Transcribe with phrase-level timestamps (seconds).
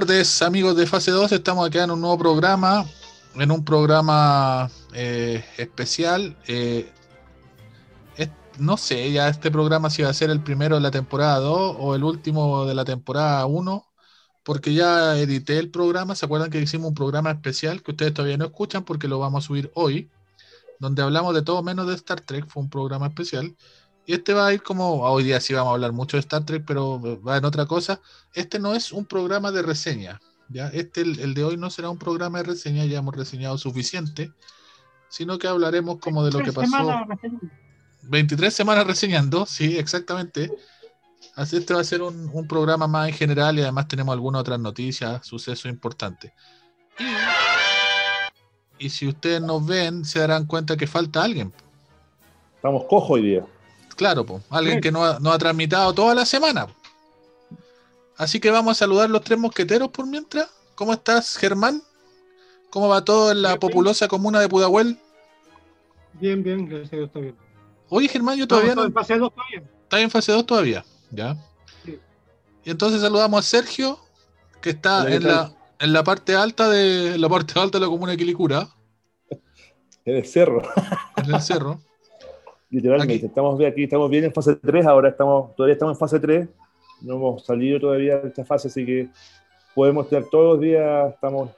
[0.00, 1.30] tardes, amigos de Fase 2.
[1.30, 2.84] Estamos aquí en un nuevo programa,
[3.36, 6.36] en un programa eh, especial.
[6.48, 6.92] Eh,
[8.58, 11.76] no sé ya este programa si va a ser el primero de la temporada 2
[11.78, 13.86] o el último de la temporada 1,
[14.42, 16.16] porque ya edité el programa.
[16.16, 19.44] ¿Se acuerdan que hicimos un programa especial que ustedes todavía no escuchan porque lo vamos
[19.44, 20.10] a subir hoy,
[20.80, 22.48] donde hablamos de todo menos de Star Trek?
[22.48, 23.54] Fue un programa especial.
[24.06, 26.44] Y este va a ir como, hoy día sí vamos a hablar mucho de Star
[26.44, 28.00] Trek, pero va en otra cosa.
[28.34, 30.68] Este no es un programa de reseña, ¿ya?
[30.68, 34.30] Este, el, de hoy no será un programa de reseña, ya hemos reseñado suficiente,
[35.08, 37.06] sino que hablaremos como de lo que pasó.
[38.02, 40.50] 23 semanas reseñando, sí, exactamente.
[41.34, 44.42] Así este va a ser un, un, programa más en general y además tenemos algunas
[44.42, 46.30] otras noticias, sucesos importantes.
[46.98, 51.52] Y, y si ustedes nos ven, se darán cuenta que falta alguien.
[52.56, 53.46] Estamos cojos hoy día.
[53.96, 56.66] Claro, pues, alguien que no ha, no ha transmitado toda la semana.
[58.16, 60.48] Así que vamos a saludar los tres mosqueteros por mientras.
[60.74, 61.82] ¿Cómo estás, Germán?
[62.70, 64.98] ¿Cómo va todo en la populosa comuna de Pudahuel?
[66.14, 67.36] Bien, bien, gracias a Dios, está bien.
[67.88, 68.84] Oye, Germán, yo todavía no.
[68.84, 69.62] en fase 2 todavía.
[69.82, 71.36] Está en fase 2 todavía, ya.
[71.84, 71.98] Sí.
[72.64, 73.98] Y entonces saludamos a Sergio,
[74.60, 78.12] que está en la, en la parte alta de la parte alta de la comuna
[78.12, 78.68] de Quilicura.
[80.04, 80.62] En el cerro.
[81.16, 81.80] En el cerro.
[82.74, 86.18] Literalmente, estamos bien aquí, estamos bien en fase 3, ahora estamos, todavía estamos en fase
[86.18, 86.48] 3,
[87.02, 89.08] no hemos salido todavía de esta fase, así que
[89.76, 91.50] podemos tener todos los días, estamos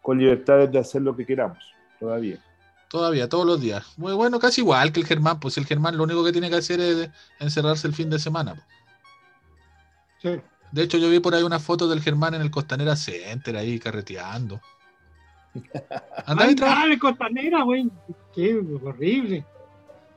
[0.00, 1.58] con libertad de hacer lo que queramos,
[2.00, 2.40] todavía.
[2.88, 3.96] Todavía, todos los días.
[3.96, 6.56] Muy bueno, casi igual que el Germán, pues el Germán lo único que tiene que
[6.56, 8.66] hacer es encerrarse el fin de semana.
[10.20, 10.40] Sí.
[10.72, 13.78] De hecho, yo vi por ahí una foto del Germán en el Costanera Center, ahí
[13.78, 14.60] carreteando.
[16.26, 17.88] Anda Ay, Costanera, güey.
[18.34, 19.44] Qué horrible.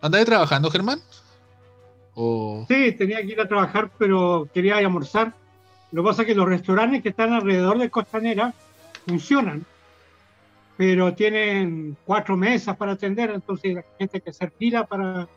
[0.02, 1.00] ¿Andáis trabajando, Germán?
[2.68, 5.34] Sí, tenía que ir a trabajar, pero quería ir a almorzar.
[5.92, 8.54] Lo que pasa es que los restaurantes que están alrededor de Costanera
[9.06, 9.66] funcionan,
[10.78, 15.28] pero tienen cuatro mesas para atender, entonces la gente que hacer fila para,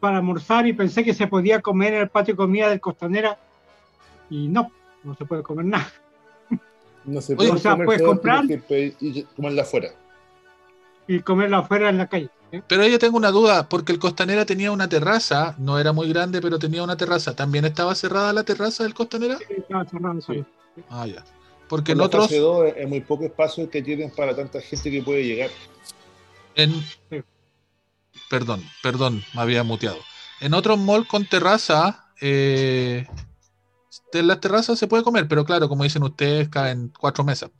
[0.00, 3.38] para almorzar y pensé que se podía comer en el patio de comida del Costanera
[4.30, 4.70] y no,
[5.04, 5.92] no se puede comer nada.
[7.04, 9.90] No se puede o sea, puedes comprar y comerla afuera.
[11.06, 12.30] Y comerla afuera en la calle.
[12.68, 16.42] Pero yo tengo una duda, porque el Costanera tenía una terraza, no era muy grande,
[16.42, 17.34] pero tenía una terraza.
[17.34, 19.38] ¿También estaba cerrada la terraza del Costanera?
[19.38, 20.44] Sí, estaba cerrada, sí.
[20.90, 21.24] Ah, ya.
[21.68, 22.30] Porque en, en otros.
[22.30, 25.50] es muy poco espacio que tienen para tanta gente que puede llegar.
[26.54, 26.72] En.
[28.28, 29.98] Perdón, perdón, me había muteado.
[30.40, 33.06] En otros malls con terraza, eh,
[34.12, 37.50] en las terrazas se puede comer, pero claro, como dicen ustedes, caen cuatro mesas.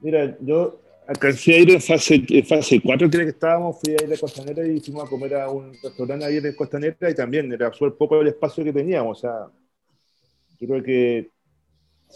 [0.00, 4.04] Mira, yo Alcancé a ir en fase, en fase 4, creo que estábamos, fui a
[4.04, 7.52] ir a Costanera y fuimos a comer a un restaurante ahí en Costanera y también
[7.52, 9.18] era súper poco el espacio que teníamos.
[9.18, 9.48] O sea,
[10.60, 11.30] yo creo que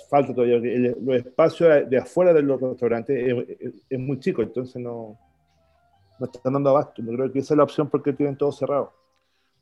[0.09, 0.59] falta todavía,
[1.01, 3.47] los espacios de afuera de los restaurantes
[3.89, 5.19] es, muy chico, entonces no,
[6.21, 7.03] no están dando abasto.
[7.03, 8.93] Yo creo que esa es la opción porque tienen todo cerrado.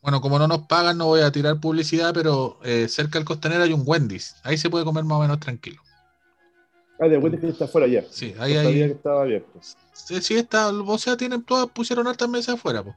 [0.02, 3.64] Bueno, como no nos pagan, no voy a tirar publicidad, pero eh, cerca del Costanera
[3.64, 4.36] hay un Wendy's.
[4.42, 5.80] Ahí se puede comer más o menos tranquilo.
[6.98, 8.04] Ah, de vuelta que está afuera ya.
[8.10, 8.74] Sí, ahí, ahí.
[8.74, 9.58] que estaba abierto.
[9.92, 12.96] Sí, sí, está, o sea, tienen todas, pusieron hartas mesas afuera, pues.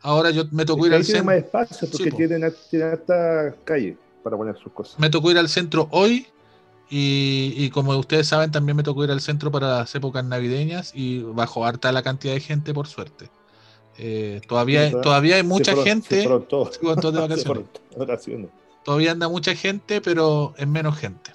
[0.00, 1.24] Ahora yo me tocó ir al centro.
[1.24, 4.98] más espacio porque tienen, harta calle para poner sus cosas.
[4.98, 6.26] Me tocó ir al centro hoy
[6.90, 10.90] y, y, como ustedes saben, también me tocó ir al centro para las épocas navideñas
[10.94, 13.30] y bajo harta la cantidad de gente, por suerte.
[13.98, 16.26] Eh, todavía, todavía hay mucha gente.
[18.84, 21.32] todavía anda mucha gente, pero es menos gente.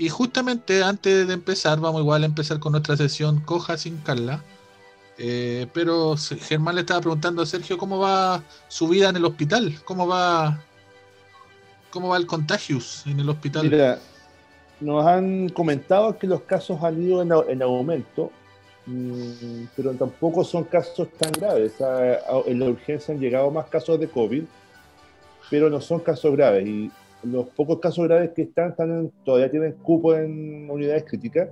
[0.00, 4.42] Y justamente antes de empezar, vamos igual a empezar con nuestra sesión Coja sin Carla.
[5.18, 9.74] Eh, pero Germán le estaba preguntando a Sergio cómo va su vida en el hospital,
[9.84, 10.64] cómo va,
[11.90, 13.68] cómo va el contagios en el hospital.
[13.68, 13.98] Mira,
[14.80, 18.30] nos han comentado que los casos han ido en, aumento,
[18.86, 21.74] mm, pero tampoco son casos tan graves.
[22.46, 24.44] en la urgencia han llegado más casos de COVID,
[25.50, 26.90] pero no son casos graves.
[27.22, 31.50] Los pocos casos graves que están, están todavía tienen cupo en unidades críticas,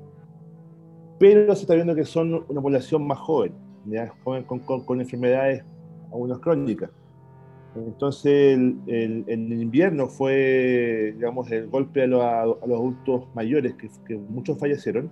[1.18, 3.52] pero se está viendo que son una población más joven,
[3.86, 4.12] ¿ya?
[4.24, 5.64] joven con, con, enfermedades
[6.12, 6.90] algunas crónicas.
[7.74, 13.74] Entonces, el, el, invierno fue, digamos, el golpe a, los, adultos mayores,
[14.06, 15.10] que, muchos fallecieron,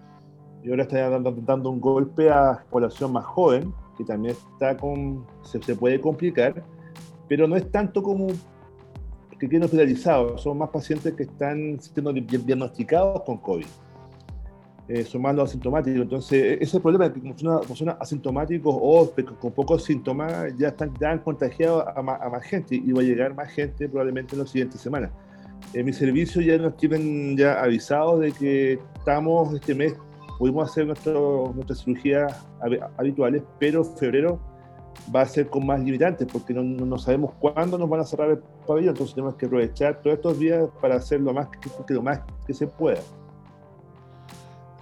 [0.64, 5.24] y ahora está dando, dando, un golpe a población más joven, que también está con,
[5.42, 6.64] se, se puede complicar,
[7.28, 8.28] pero no es tanto como
[9.38, 13.66] que quedan hospitalizados, son más pacientes que están siendo diagnosticados con COVID.
[14.88, 16.02] Eh, son más los asintomáticos.
[16.02, 17.20] Entonces, e-, ese es el problema, que
[17.74, 22.92] son, asintomáticos o con pocos síntomas, ya, están, ya han contagiado a más, gente y
[22.92, 25.10] va a llegar más gente probablemente en las siguientes semanas.
[25.72, 29.94] En mi servicio ya nos tienen ya avisados de que estamos este mes,
[30.38, 32.46] pudimos hacer nuestro, nuestras cirugías
[32.96, 34.38] habituales, pero febrero
[35.14, 38.30] va a ser con más limitantes porque no, no, sabemos cuándo nos van a cerrar
[38.30, 42.02] el pabellón, entonces tenemos que aprovechar todos estos días para hacer lo más que, lo
[42.02, 43.00] más que se pueda.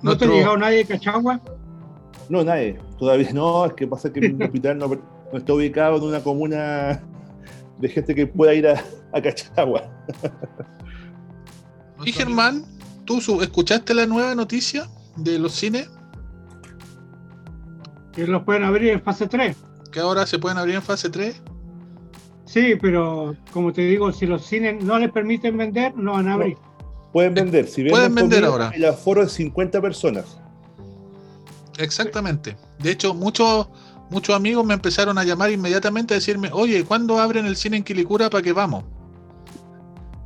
[0.02, 1.40] ¿No te ha llegado nadie de Cachagua?
[2.28, 2.78] No, nadie.
[2.98, 3.64] Todavía no.
[3.64, 4.90] Es que pasa que el hospital no,
[5.32, 7.02] está ubicado en una comuna
[7.78, 8.82] de gente que pueda ir a,
[9.12, 9.82] a Cachagua.
[12.04, 12.64] y Germán,
[13.04, 15.90] ¿tú escuchaste la nueva noticia de los cines?
[18.12, 19.56] Que los pueden abrir en fase 3
[19.94, 21.40] que ahora se pueden abrir en fase 3.
[22.46, 26.34] Sí, pero como te digo, si los cines no les permiten vender, no van a
[26.34, 26.56] abrir.
[27.12, 28.72] pueden vender, si pueden vender ahora.
[28.74, 30.36] El aforo es 50 personas.
[31.78, 32.56] Exactamente.
[32.80, 33.68] De hecho, muchos
[34.10, 37.84] muchos amigos me empezaron a llamar inmediatamente a decirme, oye, ¿cuándo abren el cine en
[37.84, 38.82] Quilicura para que vamos?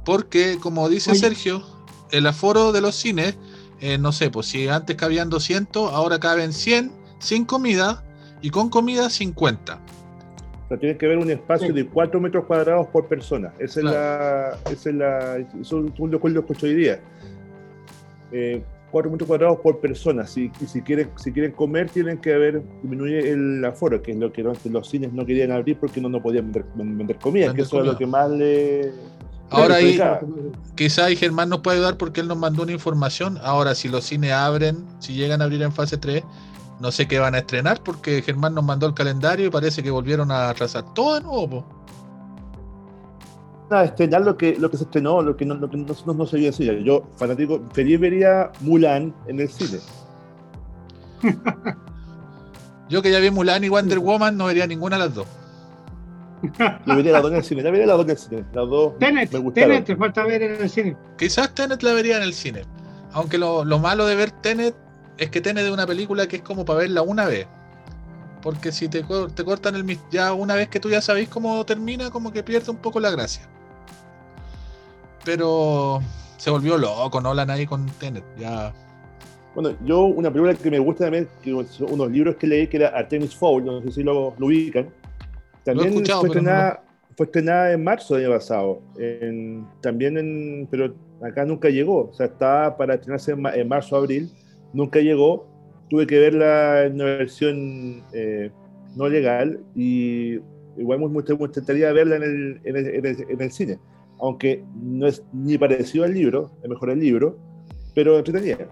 [0.07, 1.63] Porque, como dice Sergio,
[2.11, 3.37] el aforo de los cines,
[3.81, 8.03] eh, no sé, pues si antes cabían 200, ahora caben 100 sin comida
[8.43, 9.75] y con comida 50.
[9.75, 13.53] O sea, tiene que haber un espacio de 4 metros cuadrados por persona.
[13.59, 14.59] Esa es la.
[14.71, 15.37] Esa es la.
[15.39, 17.01] Eso es un acuerdo que hoy día.
[18.91, 20.27] 4 metros cuadrados por persona.
[20.27, 24.31] Si, si, quieren, si quieren comer, tienen que haber disminuir el aforo, que es lo
[24.31, 27.87] que los cines no querían abrir porque no, no podían vender, comida, que eso es
[27.87, 28.93] lo que más le.
[29.51, 29.99] Ahora ahí,
[30.75, 33.39] quizá Germán nos puede ayudar porque él nos mandó una información.
[33.43, 36.23] Ahora, si los cines abren, si llegan a abrir en fase 3,
[36.81, 39.91] no sé qué van a estrenar porque Germán nos mandó el calendario y parece que
[39.91, 41.67] volvieron a atrasar todo de nuevo.
[43.71, 46.27] Nada, estrenar lo que, lo que se estrenó, lo que no, lo que no, no,
[46.27, 49.79] se veía en Yo, fanático, feliz vería Mulan en el cine.
[52.89, 55.27] Yo que ya vi Mulan y Wonder Woman no vería ninguna de las dos.
[56.87, 58.45] Yo vería las dos en el cine, ya vería las dos en el cine.
[58.55, 60.97] Las dos Tenet, me Tenet te falta ver en el cine.
[61.19, 62.63] Quizás Tenet la vería en el cine.
[63.13, 64.75] Aunque lo, lo malo de ver Tenet
[65.19, 67.47] es que tiene de una película que es como para verla una vez.
[68.43, 72.11] Porque si te, te cortan el ya una vez que tú ya sabéis cómo termina,
[72.11, 73.43] como que pierde un poco la gracia.
[75.25, 76.01] Pero
[76.37, 78.73] se volvió loco Nolan ahí con Tenet, ya.
[79.55, 82.89] Bueno, yo una película que me gusta también, que unos libros que leí, que era
[82.91, 84.89] Artemis Fowl, no sé si lo, ubican.
[85.65, 86.83] También fue, estrenada,
[87.17, 88.81] fue, estrenada, en marzo del año pasado.
[89.81, 92.09] también en, pero acá nunca llegó.
[92.09, 94.31] O sea, estaba para estrenarse en, en marzo abril
[94.73, 95.47] nunca llegó.
[95.91, 98.51] Tuve que verla en una versión eh,
[98.95, 100.39] no legal y
[100.77, 103.79] igual me, gustaría verla en el, en, el, en, el, cine,
[104.21, 107.39] aunque no es ni parecido al libro, es mejor el libro,
[107.95, 108.69] pero entretenida.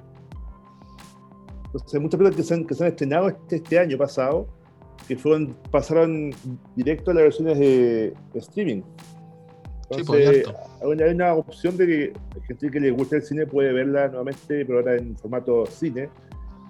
[1.67, 4.47] Entonces, muchas películas que se han, que se han estrenado este, este, año pasado,
[5.09, 6.31] que fueron, pasaron
[6.75, 8.83] directo a las versiones de, streaming.
[9.91, 10.47] Entonces,
[10.83, 12.13] hay una opción de que
[12.47, 16.09] gente que le gusta el cine puede verla nuevamente, pero ahora en formato cine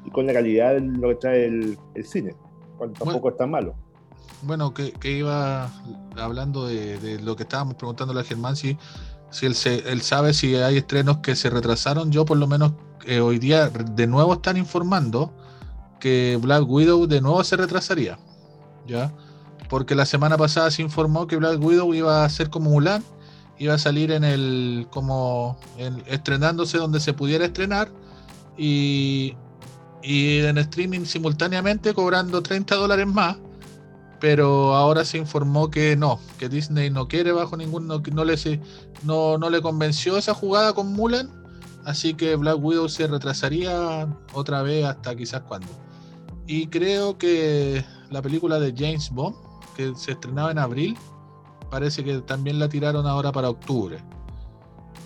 [0.05, 2.35] y con la calidad de lo que trae el, cine,
[2.79, 3.75] cuando tampoco es tan malo.
[4.43, 5.71] Bueno, que, iba
[6.17, 8.77] hablando de, lo que estábamos preguntando a Germán, si,
[9.31, 9.55] si él,
[9.87, 12.13] él, sabe si hay estrenos que se retrasaron.
[12.13, 12.73] Yo, por lo menos,
[13.07, 15.33] eh, hoy día de nuevo están informando
[15.99, 18.19] que Black Widow de nuevo se retrasaría.
[18.87, 19.13] ¿Ya?
[19.69, 23.03] Porque la semana pasada se informó que Black Widow iba a ser como Mulan
[23.59, 25.59] iba a salir en el como
[26.07, 27.91] estrenándose donde se pudiera estrenar
[28.57, 29.35] y,
[30.03, 33.37] y en streaming simultáneamente cobrando 30 dólares más
[34.21, 38.61] pero ahora se informó que no, que Disney no quiere bajo ningún no, no, le,
[39.03, 41.31] no, no le convenció esa jugada con Mulan,
[41.85, 45.69] así que Black Widow se retrasaría otra vez hasta quizás cuando.
[46.47, 49.37] Y creo que la película de James Bond,
[49.77, 50.97] que se estrenaba en abril,
[51.71, 53.99] parece que también la tiraron ahora para octubre.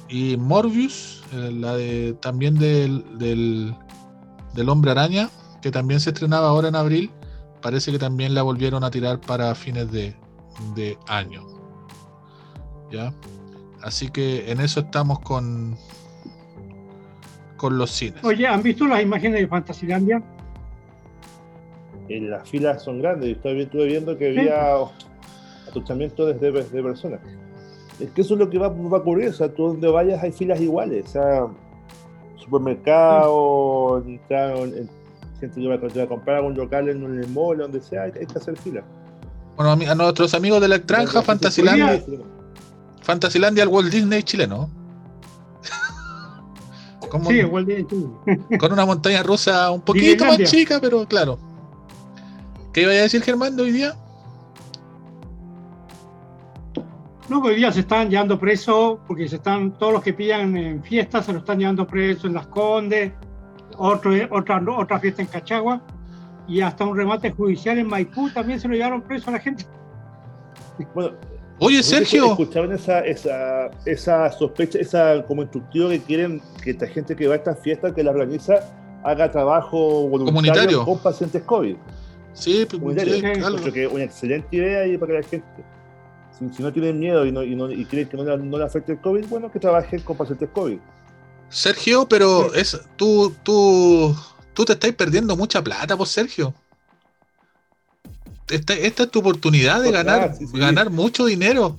[0.08, 5.30] Y Morbius, eh, la de también del, del, Hombre Araña,
[5.62, 7.10] que también se estrenaba ahora en abril,
[7.62, 10.16] parece que también la volvieron a tirar para fines de,
[10.74, 11.46] de año.
[12.90, 13.14] ¿Ya?
[13.82, 15.76] Así que en eso estamos con,
[17.56, 18.22] con los cines.
[18.24, 20.22] Oye, ¿han visto las imágenes de Fantasylandia?
[22.08, 23.36] En las filas son grandes.
[23.36, 24.74] Estuve viendo que había
[25.70, 27.20] atuchamiento desde de personas.
[27.98, 30.22] Es que eso es lo que va, va, a ocurrir, o sea, tú donde vayas
[30.22, 31.46] hay filas iguales, o sea,
[32.38, 34.02] supermercado,
[35.40, 38.56] gente que va a comprar algún local en el mall, donde sea, hay, que hacer
[38.58, 38.82] fila.
[39.56, 42.02] Bueno, a, nuestros amigos de la extranja, Fantasylandia,
[43.02, 44.70] Fantasylandia, el Walt Disney chileno.
[47.28, 48.06] sí, Walt Disney.
[48.58, 51.38] con una montaña rusa un poquito más chica, pero claro.
[52.72, 53.96] ¿Qué iba a decir Germán de hoy día?
[57.30, 60.82] No, hoy día se están llevando presos porque se están, todos los que pillan en
[60.82, 63.12] fiestas se lo están llevando presos en Las Condes,
[63.78, 65.80] otro, otra, otra fiesta en Cachagua
[66.48, 69.64] y hasta un remate judicial en Maipú también se lo llevaron preso a la gente.
[70.92, 71.12] Bueno,
[71.60, 72.30] Oye, Sergio.
[72.30, 77.34] ¿Escucharon esa, esa, esa sospecha, esa como instructivo que quieren que esta gente que va
[77.34, 78.58] a estas fiestas, que la organiza,
[79.04, 81.76] haga trabajo voluntario con pacientes COVID?
[82.32, 83.72] Sí, pues, sí, claro.
[83.72, 85.64] que una excelente idea y para que la gente,
[86.54, 88.92] si, no tienen miedo y, no, y, no, y creen que no, no, le afecte
[88.92, 90.78] el COVID, bueno, que trabajen con pacientes COVID.
[91.48, 94.14] Sergio, pero es tú, tú,
[94.54, 96.54] tú te estás perdiendo mucha plata, pues Sergio
[98.50, 101.78] esta, es tu oportunidad de ganar, ganar mucho dinero.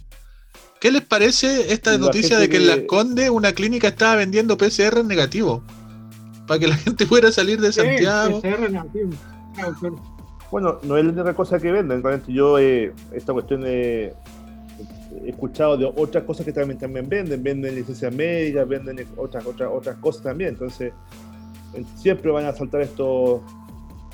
[0.80, 5.06] ¿Qué les parece esta noticia de que en Las Condes una clínica estaba vendiendo PCR
[5.06, 5.64] negativo?
[6.48, 8.42] Para que la gente pudiera salir de Santiago.
[8.42, 9.12] PCR negativo.
[10.50, 12.04] Bueno, no es la única cosa que venden.
[12.28, 13.64] Yo eh, esta cuestión
[15.26, 17.44] he escuchado de otras cosas que también, también venden.
[17.44, 20.52] Venden licencias médicas, venden otras, otras, otras cosas también.
[20.52, 20.94] Entonces,
[21.96, 23.42] siempre van a saltar estos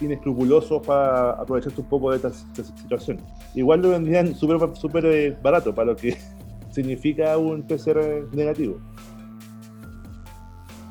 [0.01, 3.19] inescrupulosos para aprovecharse un poco de esta, situación.
[3.55, 6.17] Igual lo vendían súper super, eh, barato para lo que
[6.69, 8.79] significa un PCR negativo.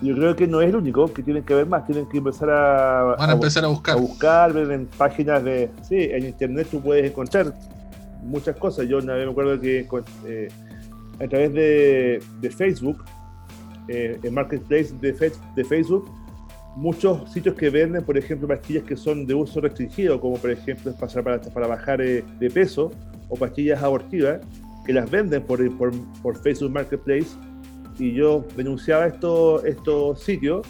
[0.03, 2.51] Yo creo que no es el único, que tienen que ver más, tienen que empezar
[2.51, 3.97] a, Van a, empezar a buscar.
[3.97, 5.71] A buscar, ver en páginas de...
[5.83, 7.55] Sí, en internet tú puedes encontrar
[8.27, 8.89] muchas cosas.
[8.89, 9.87] Yo una me acuerdo que
[10.27, 10.49] eh,
[11.19, 13.05] a través de, de Facebook,
[13.89, 15.13] eh, el marketplace de,
[15.55, 16.11] de Facebook,
[16.77, 20.93] muchos sitios que venden, por ejemplo, pastillas que son de uso restringido, como por ejemplo
[20.99, 22.91] para, para, para bajar eh, de peso,
[23.29, 24.41] o pastillas abortivas,
[24.85, 25.93] que las venden por, por,
[26.23, 27.37] por Facebook Marketplace.
[27.99, 30.67] Y yo denunciaba estos, estos sitios,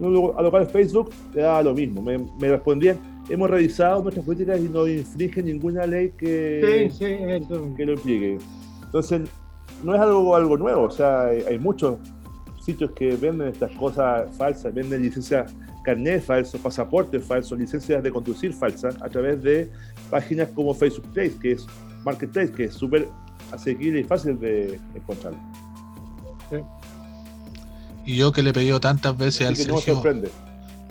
[0.00, 2.00] a lo cual Facebook le daba lo mismo.
[2.00, 6.90] Me, me respondían, hemos revisado nuestras políticas y no infringe ninguna ley que,
[7.76, 8.38] que lo implique.
[8.84, 9.22] Entonces,
[9.82, 11.98] no es algo, algo nuevo, o sea, hay, hay muchos
[12.60, 15.52] sitios que venden estas cosas falsas, venden licencias
[15.82, 19.70] carnet falsos, pasaportes falsos, licencias de conducir falsas a través de
[20.10, 21.66] páginas como Facebook Place, que es
[22.04, 23.08] Marketplace, que es súper
[23.50, 25.34] asequible y fácil de encontrar.
[28.04, 30.02] Y yo que le he pedido tantas veces al Sergio.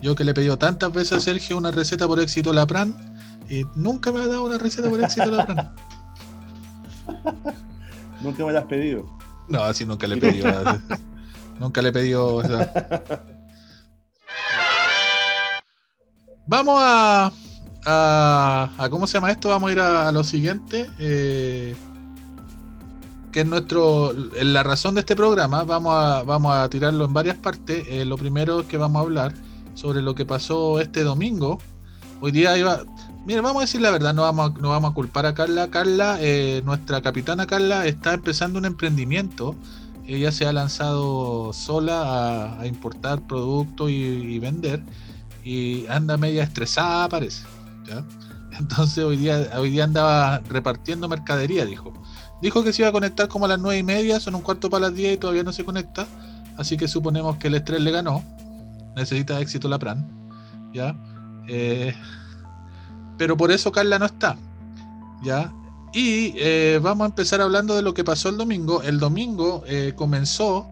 [0.01, 2.95] Yo que le he pedido tantas veces a Sergio una receta por éxito Lapran
[3.49, 5.73] y nunca me ha dado una receta por éxito Lapran.
[8.21, 9.05] nunca me la has pedido.
[9.47, 10.51] No, así nunca le he pedido.
[11.59, 12.41] Nunca le he pedido.
[16.47, 17.31] Vamos a,
[17.85, 19.49] a, ¿Cómo se llama esto?
[19.49, 20.89] Vamos a ir a, lo siguiente.
[20.97, 21.75] Eh,
[23.31, 24.13] que es nuestro.
[24.13, 25.63] la razón de este programa.
[25.63, 27.85] Vamos a, vamos a tirarlo en varias partes.
[27.87, 29.33] Eh, lo primero que vamos a hablar
[29.73, 31.59] sobre lo que pasó este domingo.
[32.19, 32.83] Hoy día iba.
[33.25, 35.69] Mire, vamos a decir la verdad, no vamos a, no vamos a culpar a Carla.
[35.69, 39.55] Carla, eh, nuestra capitana Carla, está empezando un emprendimiento
[40.15, 44.83] ella se ha lanzado sola a, importar productos y, vender
[45.43, 47.45] y anda media estresada parece.
[48.59, 51.93] Entonces hoy día, hoy día andaba repartiendo mercadería, dijo.
[52.41, 54.69] Dijo que se iba a conectar como a las nueve y media, son un cuarto
[54.69, 56.07] para las 10 y todavía no se conecta.
[56.57, 58.23] Así que suponemos que el estrés le ganó.
[58.95, 60.21] Necesita éxito la PRAN.
[60.73, 60.95] ¿ya?
[61.47, 61.93] Eh,
[63.17, 64.37] pero por eso Carla no está.
[65.23, 65.53] ¿ya?
[65.93, 68.81] Y eh, vamos a empezar hablando de lo que pasó el domingo.
[68.81, 70.69] El domingo eh, comenzó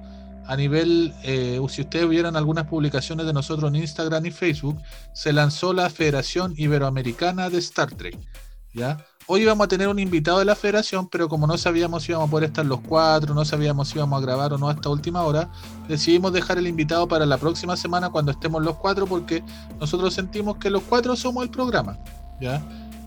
[0.47, 4.81] a nivel, si ustedes vieran algunas publicaciones de nosotros en Instagram y Facebook,
[5.13, 8.17] se lanzó la Federación Iberoamericana de Star Trek.
[8.73, 8.97] ¿ya?
[9.31, 12.29] Hoy íbamos a tener un invitado de la federación, pero como no sabíamos si íbamos
[12.29, 15.21] a poder estar los cuatro, no sabíamos si íbamos a grabar o no hasta última
[15.21, 15.51] hora,
[15.87, 19.43] decidimos dejar el invitado para la próxima semana cuando estemos los cuatro, porque
[19.79, 21.99] nosotros sentimos que los cuatro somos el programa.
[22.41, 22.59] ¿ya?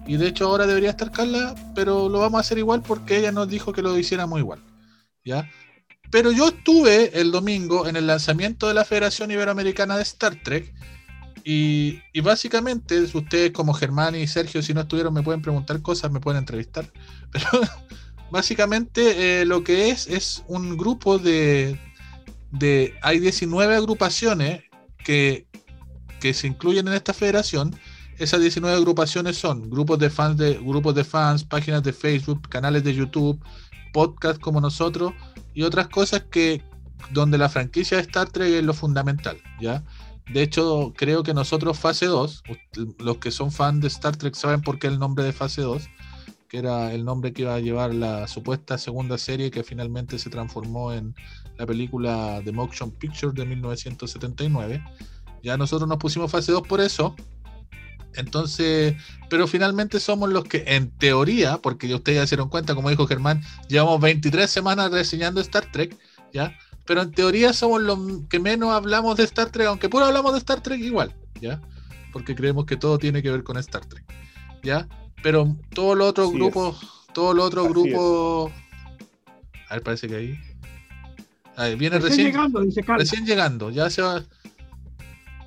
[0.07, 3.33] Y de hecho ahora debería estar Carla, pero lo vamos a hacer igual porque ella
[3.33, 4.61] nos dijo que lo hiciéramos igual.
[5.25, 5.51] ¿Ya?
[6.13, 10.73] Pero yo estuve el domingo en el lanzamiento de la Federación Iberoamericana de Star Trek.
[11.45, 16.21] Y, básicamente, ustedes como Germán y Sergio, si no estuvieron, me pueden preguntar cosas, me
[16.21, 16.91] pueden entrevistar.
[17.33, 17.47] Pero
[18.31, 21.79] básicamente eh, lo que es es un grupo de,
[22.51, 22.95] de...
[23.03, 24.63] Hay 19 agrupaciones
[24.99, 25.47] que,
[26.21, 27.75] que se incluyen en esta federación
[28.19, 32.85] esas 19 agrupaciones son grupos de fans de grupos de fans, páginas de Facebook, canales
[32.85, 33.43] de YouTube,
[33.93, 35.13] podcasts como nosotros
[35.55, 36.63] y otras cosas que
[37.11, 39.83] donde la franquicia de Star Trek es lo fundamental, ¿ya?
[40.33, 42.43] De hecho, creo que nosotros fase 2,
[42.99, 45.83] los que son fans de Star Trek saben por qué el nombre de fase 2,
[46.49, 50.31] que era el nombre que iba a llevar la supuesta segunda serie que finalmente se
[50.31, 51.15] transformó en
[51.59, 54.83] la película The Motion Picture de 1979.
[55.43, 57.15] Ya nosotros nos pusimos fase 2 por eso,
[58.15, 58.95] Entonces,
[59.31, 63.07] pero finalmente somos los que, en teoría, porque ustedes ya se dieron cuenta, como dijo
[63.07, 65.97] Germán, llevamos 23 semanas reseñando Star Trek,
[66.33, 66.57] ¿ya?
[66.85, 67.99] Pero en teoría somos los
[68.29, 71.61] que menos hablamos de Star Trek, aunque puro hablamos de Star Trek igual, ¿ya?
[72.13, 74.05] Porque creemos que todo tiene que ver con Star Trek,
[74.63, 74.89] ¿ya?
[75.23, 78.53] Pero todos los otros grupos, todos los otros grupos...
[79.69, 80.41] A ver, parece que ahí...
[81.57, 84.23] ahí viene recién, llegando, dice recién llegando, ya se va...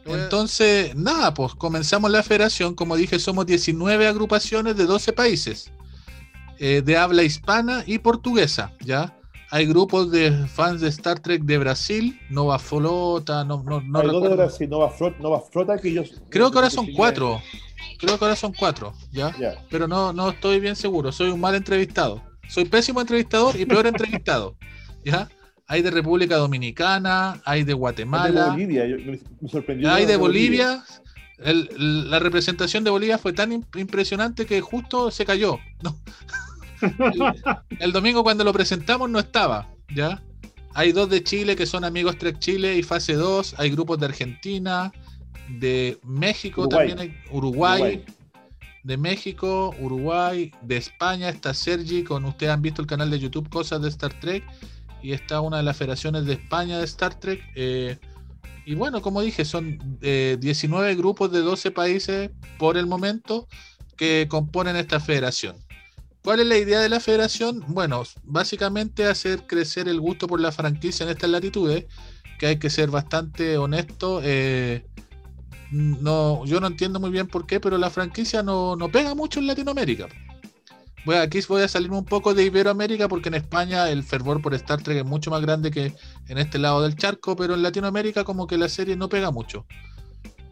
[0.06, 2.76] Entonces, nada, pues comenzamos la federación.
[2.76, 5.72] Como dije, somos 19 agrupaciones de 12 países
[6.60, 8.72] eh, de habla hispana y portuguesa.
[8.82, 9.18] ¿ya?
[9.52, 14.22] Hay grupos de fans de Star Trek de Brasil, Nova Flota, no, no, no Hay
[14.22, 16.04] de Brasil, Nova Flota, Nova Flota que yo.
[16.30, 17.42] Creo que ahora son cuatro.
[18.00, 19.34] Creo que ahora son cuatro, ¿ya?
[19.70, 21.12] Pero no, no estoy bien seguro.
[21.12, 22.22] Soy un mal entrevistado.
[22.48, 24.56] Soy pésimo entrevistador y peor entrevistado.
[25.04, 25.30] ¿Ya?
[25.68, 28.54] Hay de República Dominicana, hay de Guatemala.
[28.54, 29.92] Hay de Bolivia, me, sorprendió.
[29.92, 30.84] Hay de Bolivia.
[31.38, 35.60] la representación de Bolivia fue tan impresionante que justo se cayó.
[37.80, 40.22] El, domingo cuando lo presentamos no estaba, ¿ya?
[40.74, 43.56] Hay dos de Chile que son amigos Trek Chile y fase 2.
[43.58, 44.92] Hay grupos de Argentina,
[45.50, 48.04] de México también hay Uruguay,
[48.84, 53.50] de México, Uruguay, de España está Sergi, con ustedes han visto el canal de YouTube
[53.50, 54.44] Cosas de Star Trek
[55.02, 57.42] y está una de las federaciones de España de Star Trek.
[57.56, 57.98] Eh,
[58.66, 63.48] y bueno, como dije, son 19 eh, grupos de 12 países por el momento
[63.96, 65.56] que componen esta federación.
[66.26, 67.64] ¿Cuál es la idea de la federación?
[67.68, 71.86] Bueno, básicamente hacer crecer el gusto por la franquicia en estas latitudes,
[72.40, 74.22] que hay que ser bastante honesto.
[74.24, 74.84] Eh,
[75.70, 79.40] no, yo no entiendo muy bien por qué, pero la franquicia no, no pega mucho
[79.40, 80.08] en Latinoamérica.
[81.06, 84.56] Bueno, aquí voy a salirme un poco de Iberoamérica porque en España el fervor por
[84.56, 85.94] Star Trek es mucho más grande que
[86.28, 89.68] en este lado del charco, pero en Latinoamérica como que la serie no pega mucho.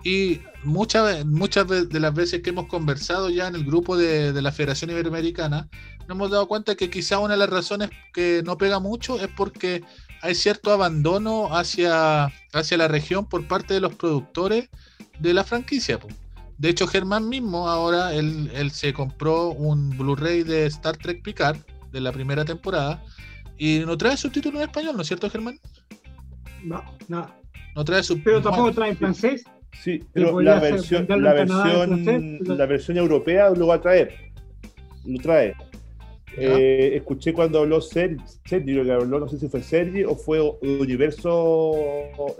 [0.04, 4.52] Y muchas, muchas de las veces que hemos conversado ya en el grupo de, la
[4.52, 5.70] Federación Iberoamericana,
[6.02, 9.30] nos hemos dado cuenta que quizá una de las razones que no pega mucho es
[9.30, 9.84] porque
[10.22, 14.70] hay cierto abandono hacia, hacia la región por parte de los productores
[15.20, 16.00] de la franquicia.
[16.58, 21.58] De hecho, Germán mismo ahora él, se compró un Blu-ray de Star Trek Picard
[21.92, 23.04] de la primera temporada
[23.58, 25.60] y no trae subtítulo en español, ¿no es cierto, Germán?
[26.64, 27.28] No, no.
[27.76, 28.42] No trae subtítulos.
[28.42, 29.44] Pero tampoco trae en francés.
[29.74, 34.14] Sí, pero la versión, la, versión, la versión europea lo va a traer.
[35.06, 35.54] Lo trae.
[36.36, 40.42] Eh, escuché cuando habló Sergi, Sergi, que habló, no sé si fue Sergi o fue
[40.62, 41.74] Universo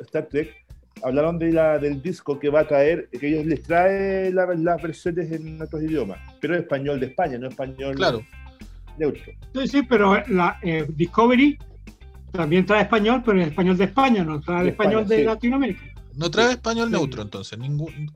[0.02, 0.64] Star Trek,
[1.04, 5.32] hablaron de la, del disco que va a caer, que ellos les trae las versiones
[5.32, 8.26] en otros idiomas, pero es español de España, no español claro.
[8.98, 9.32] neutro.
[9.54, 11.58] Sí, sí, pero la eh, Discovery
[12.32, 15.93] también trae español, pero es español de España, no trae el español de Latinoamérica.
[16.16, 18.12] No trae español neutro, entonces, ningún.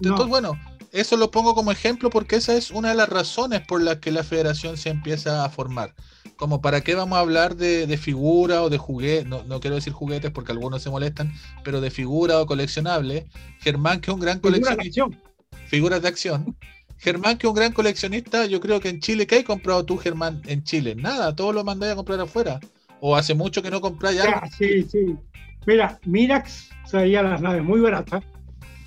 [0.00, 0.58] Entonces, bueno,
[0.90, 4.10] eso lo pongo como ejemplo porque esa es una de las razones por las que
[4.10, 5.94] la federación se empieza a formar
[6.42, 9.92] como para qué vamos a hablar de, de figura o de juguetes, no, quiero decir
[9.92, 13.28] juguetes porque algunos se molestan, pero de figura o coleccionable.
[13.60, 15.06] Germán, que es un gran coleccionista.
[15.66, 16.56] Figuras de acción.
[16.98, 19.98] Germán, que es un gran coleccionista, yo creo que en Chile, ¿qué hay comprado tú,
[19.98, 20.96] Germán, en Chile?
[20.96, 22.58] Nada, todo lo mandáis a comprar afuera.
[23.00, 24.42] O hace mucho que no compráis ya.
[24.58, 25.16] Sí, sí.
[25.66, 28.24] Mira, Mirax traía las naves muy baratas,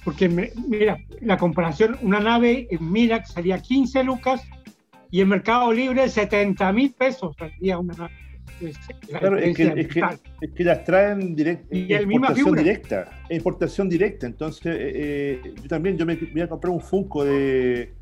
[0.03, 4.43] porque mira, la comparación, una nave en Mirax salía 15 lucas
[5.11, 8.09] y en Mercado Libre 70 mil pesos salía una
[9.07, 14.27] Claro, es que, las traen direct, y importación directa, importación directa.
[14.27, 17.93] Entonces, eh, eh, yo también yo me voy a comprar un Funko de,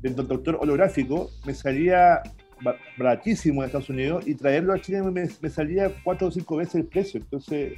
[0.00, 2.22] del doctor holográfico, me salía
[2.98, 6.74] baratísimo en Estados Unidos y traerlo a Chile me, me salía cuatro o cinco veces
[6.76, 7.20] el precio.
[7.20, 7.74] Entonces,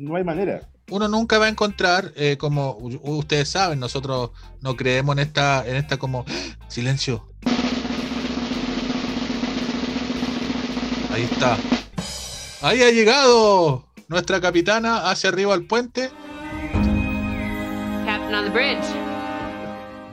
[0.00, 5.16] no hay manera uno nunca va a encontrar, eh, como ustedes saben, nosotros no creemos
[5.16, 6.24] en esta, en esta como
[6.68, 7.26] silencio.
[11.12, 11.56] Ahí está.
[12.62, 16.10] Ahí ha llegado nuestra capitana hacia arriba al puente.
[18.04, 18.84] Captain on the bridge.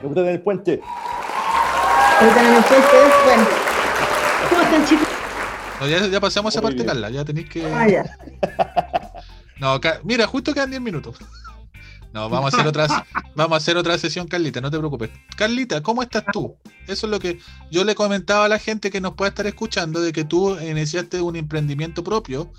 [0.00, 0.80] Capitán del puente.
[2.20, 2.88] Capitán en el puente.
[4.48, 5.08] ¿Cómo están chicos?
[5.88, 7.10] ya, ya, pasamos esa parte, Carla.
[7.10, 7.64] Ya tenéis que.
[7.66, 8.04] Ah, ya.
[9.60, 11.16] No, mira, justo quedan 10 minutos.
[12.12, 12.86] No, vamos a hacer otra,
[13.34, 15.10] vamos a hacer otra sesión, Carlita, no te preocupes.
[15.36, 16.56] Carlita, ¿cómo estás tú?
[16.86, 17.38] Eso es lo que
[17.70, 21.20] yo le comentaba a la gente que nos puede estar escuchando, de que tú iniciaste
[21.20, 22.50] un emprendimiento propio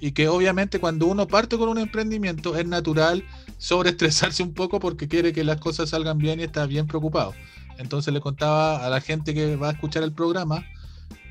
[0.00, 3.24] y que obviamente cuando uno parte con un emprendimiento es natural
[3.56, 7.34] sobreestresarse un poco porque quiere que las cosas salgan bien y está bien preocupado.
[7.78, 10.64] Entonces le contaba a la gente que va a escuchar el programa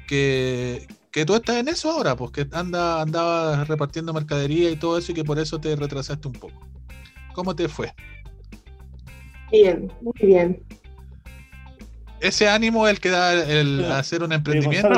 [0.07, 0.87] que,
[1.17, 5.11] que tú estás en eso ahora, pues que anda, andabas repartiendo mercadería y todo eso
[5.11, 6.61] y que por eso te retrasaste un poco.
[7.33, 7.91] ¿Cómo te fue?
[9.51, 10.61] Bien, muy bien.
[12.19, 14.89] Ese ánimo es el que da el hacer un emprendimiento.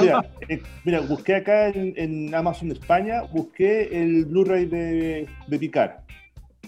[0.49, 6.03] Eh, mira, busqué acá en, Amazon España, busqué el Blu-ray de, de Picar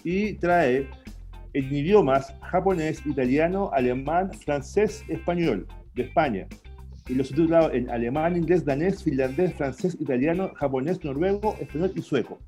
[0.02, 0.88] y trae
[1.52, 6.46] en idiomas japonés, italiano, alemán, francés, español de España.
[7.08, 12.38] Y los subtitulados en alemán, inglés, danés, finlandés, francés, italiano, japonés, noruego, español y sueco.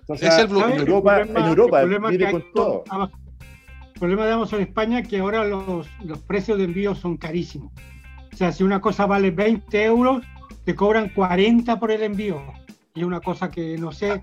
[0.00, 2.84] Entonces, es el en Europa, en Europa viene con todo.
[3.94, 7.16] El problema de Amazon en España es que ahora los, los precios de envío son
[7.16, 7.72] carísimos.
[8.32, 10.22] O sea, si una cosa vale 20 euros,
[10.64, 12.42] te cobran 40 por el envío.
[12.94, 14.22] Y una cosa que no sé,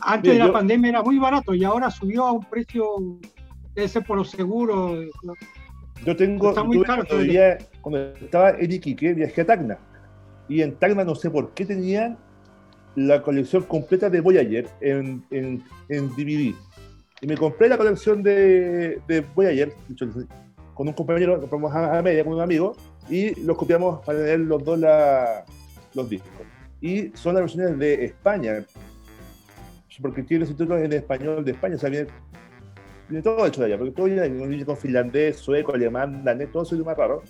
[0.00, 2.84] antes de la pandemia era muy barato y ahora subió a un precio,
[3.74, 5.06] ese por los seguros.
[6.04, 7.04] Yo tengo, muy caro,
[7.80, 9.78] cuando, estaba en Iquique, viajé a Tacna.
[10.48, 12.18] Y en Tacna no sé por qué tenían
[12.94, 16.54] la colección completa de Voyager en, en, en DVD.
[17.20, 19.72] Y me compré la colección de, de Voyager
[20.74, 22.76] con un compañero, compramos a, media con un amigo
[23.08, 24.78] y los copiamos para tener los dos
[25.94, 26.30] los discos.
[26.80, 28.64] Y son las versiones de España,
[30.02, 32.08] porque tiene los títulos en español de España, o sea, viene,
[33.22, 36.84] todo hecho de allá, porque todo viene con finlandés, sueco, alemán, danés, todo eso es
[36.84, 37.22] más raro.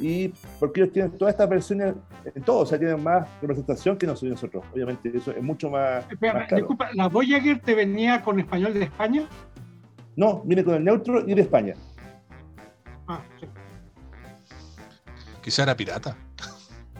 [0.00, 1.94] Y porque ellos tienen todas estas versiones
[2.34, 4.64] en todo, o sea, tienen más representación que nosotros.
[4.72, 6.04] Obviamente, eso es mucho más.
[6.50, 9.28] disculpa, ¿la Voyager te venía con español de España?
[10.16, 11.74] No, viene con el neutro y de España.
[13.06, 13.46] Ah, sí.
[15.42, 16.16] Quizá era pirata.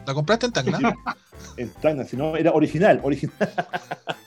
[0.05, 0.95] ¿La compraste en Tacna?
[1.57, 3.35] en Tacna, si no, era original, original.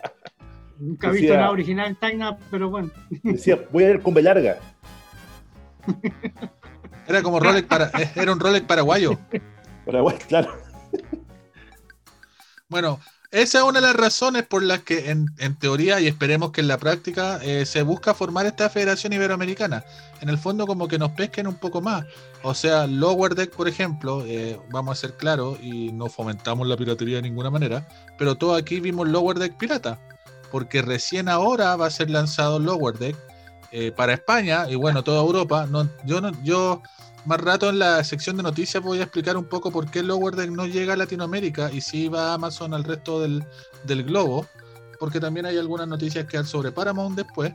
[0.79, 2.91] Nunca he visto nada original en Tacna, pero bueno.
[3.23, 4.59] Decía, voy a ir con larga.
[7.07, 9.19] Era como Rolex para, era un Rolex paraguayo.
[9.85, 10.57] Paraguay, claro.
[12.69, 12.99] Bueno,
[13.31, 16.69] esa es una de las razones por las que en, teoría y esperemos que en
[16.69, 19.85] la práctica eh, se busca formar esta Federación Iberoamericana.
[20.21, 22.07] En el fondo como que nos pesquen un poco más.
[22.43, 26.77] O sea, Lower Deck, por ejemplo, eh, vamos a ser claros y no fomentamos la
[26.77, 27.87] piratería de ninguna manera,
[28.19, 29.99] pero todos aquí vimos Lower Deck pirata,
[30.51, 33.17] porque recién ahora va a ser lanzado Lower Deck
[33.73, 35.69] eh, para España y bueno, toda Europa.
[36.43, 36.83] Yo
[37.27, 40.37] más rato en la sección de noticias voy a explicar un poco por qué Lower
[40.37, 43.45] Deck no llega a Latinoamérica y sí va a Amazon al resto del,
[44.05, 44.47] globo,
[45.01, 47.53] porque también hay algunas noticias que hay sobre Paramount después.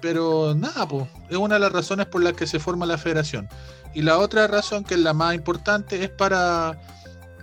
[0.00, 3.48] Pero nada, pues, es una de las razones por las que se forma la federación.
[3.94, 6.78] Y la otra razón, que es la más importante, es para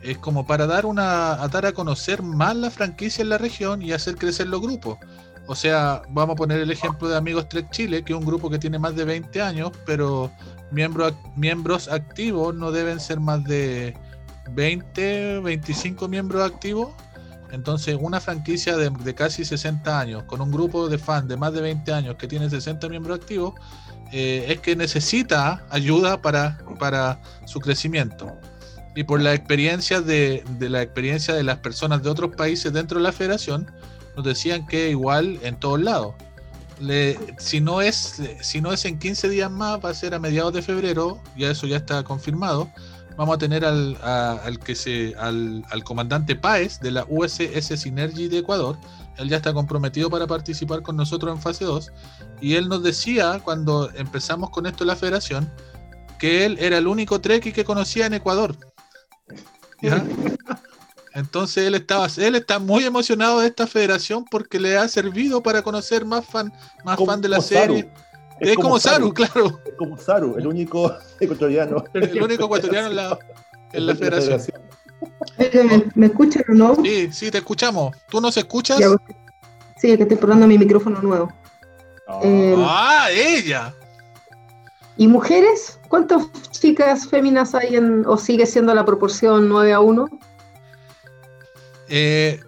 [0.03, 3.81] es como para dar una a dar a conocer más la franquicia en la región
[3.81, 4.97] y hacer crecer los grupos.
[5.47, 8.49] O sea, vamos a poner el ejemplo de Amigos Trek Chile, que es un grupo
[8.49, 10.31] que tiene más de 20 años, pero
[10.71, 13.95] miembros, miembros activos no deben ser más de
[14.51, 16.89] 20, 25 miembros activos.
[17.51, 21.61] Entonces, una franquicia de, casi 60 años, con un grupo de fans de más de
[21.61, 23.55] 20 años que tiene 60 miembros activos,
[24.13, 28.37] eh, es que necesita ayuda para, para su crecimiento.
[28.95, 32.97] Y por la experiencia de, de la experiencia de las personas de otros países dentro
[32.97, 33.71] de la federación,
[34.15, 36.15] nos decían que igual en todos lados.
[37.37, 40.53] si, no es, si no es en 15 días más, va a ser a mediados
[40.53, 42.69] de febrero, ya eso ya está confirmado.
[43.17, 48.29] Vamos a tener al, al que se, al, al, comandante Páez de la USS Synergy
[48.29, 48.77] de Ecuador.
[49.17, 51.91] Él ya está comprometido para participar con nosotros en fase 2.
[52.39, 55.51] Y él nos decía, cuando empezamos con esto en la federación,
[56.17, 58.55] que él era el único treki que conocía en Ecuador.
[59.81, 60.03] ¿Ya?
[61.13, 65.61] Entonces él estaba, él está muy emocionado de esta federación porque le ha servido para
[65.61, 66.53] conocer más fan,
[66.85, 67.91] más fan de la serie.
[68.39, 69.59] Es, como, Saru, claro.
[69.65, 71.83] Es como Saru, el único ecuatoriano.
[71.93, 73.19] El único ecuatoriano en la,
[73.73, 74.61] en la federación.
[75.95, 76.75] ¿Me, escuchan o no?
[76.83, 77.95] Sí, sí, te escuchamos.
[78.09, 78.79] ¿Tú nos escuchas?
[79.77, 81.31] sí, es que estoy probando mi micrófono nuevo.
[82.07, 83.73] ah, eh, ella.
[85.01, 85.79] ¿Y mujeres?
[85.89, 90.07] ¿Cuántas chicas féminas hay en, o sigue siendo la proporción 9 a 1?
[91.89, 92.39] Eh,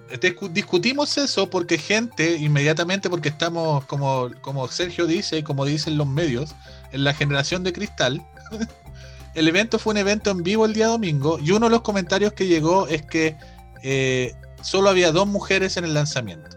[0.52, 6.06] discutimos eso porque gente, inmediatamente, porque estamos, como, como Sergio dice y como dicen los
[6.06, 6.54] medios,
[6.92, 8.24] en la generación de cristal.
[9.34, 12.34] el evento fue un evento en vivo el día domingo y uno de los comentarios
[12.34, 13.36] que llegó es que
[13.82, 16.56] eh, solo había dos mujeres en el lanzamiento.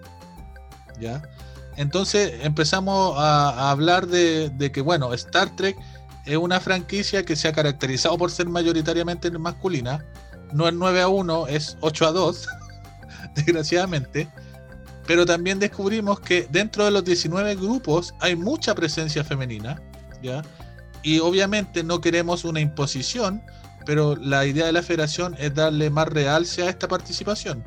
[1.01, 1.23] ¿Ya?
[1.77, 5.77] Entonces empezamos a, hablar de, de, que, bueno, Star Trek
[6.25, 10.05] es una franquicia que se ha caracterizado por ser mayoritariamente masculina.
[10.53, 12.49] No es 9 a 1, es 8 a 2.
[13.37, 14.29] desgraciadamente,
[15.07, 19.81] pero también descubrimos que dentro de los 19 grupos hay mucha presencia femenina,
[20.23, 20.43] ¿ya?
[21.03, 23.43] Y obviamente no queremos una imposición,
[23.85, 27.63] pero la idea de la federación es darle más realce a esta participación.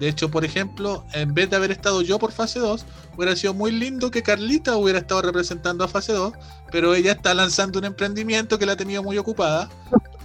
[0.00, 2.86] De hecho, por ejemplo, en vez de haber estado yo por fase 2,
[3.18, 6.32] hubiera sido muy lindo que Carlita hubiera estado representando a fase 2,
[6.72, 9.68] pero ella está lanzando un emprendimiento que la ha tenido muy ocupada,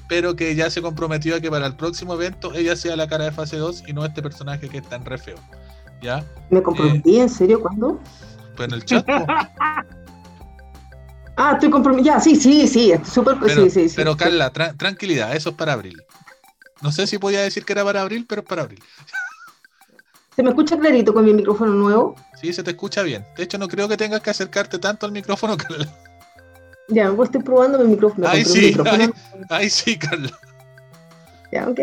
[0.07, 3.25] pero que ya se comprometió a que para el próximo evento ella sea la cara
[3.25, 5.35] de fase 2 y no este personaje que es tan re feo.
[6.01, 6.23] ¿Ya?
[6.49, 7.19] ¿Me comprometí?
[7.19, 7.59] ¿En serio?
[7.59, 7.99] ¿Cuándo?
[8.55, 9.05] Pues en el chat.
[11.35, 12.15] ah, estoy comprometido.
[12.15, 12.93] Ya, sí, sí, sí.
[13.03, 13.35] Súper.
[13.41, 16.01] Pero, sí, sí, sí, pero Carla, tranquilidad, eso es para abril.
[16.81, 18.81] No sé si podía decir que era para abril, pero es para abril.
[20.35, 22.15] ¿Se me escucha clarito con mi micrófono nuevo?
[22.39, 23.25] Sí, se te escucha bien.
[23.37, 25.87] De hecho, no creo que tengas que acercarte tanto al micrófono, Carla.
[26.89, 28.27] Ya, pues estoy probando mi micrófono.
[28.27, 28.75] Ahí sí,
[29.49, 30.29] ahí, sí, Carla.
[31.51, 31.79] Ya, ok.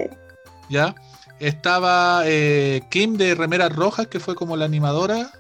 [0.69, 0.95] Ya.
[1.41, 5.33] Estaba eh, Kim de Remeras Rojas, que fue como la animadora,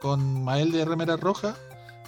[0.00, 1.56] con Mael de Remeras Rojas,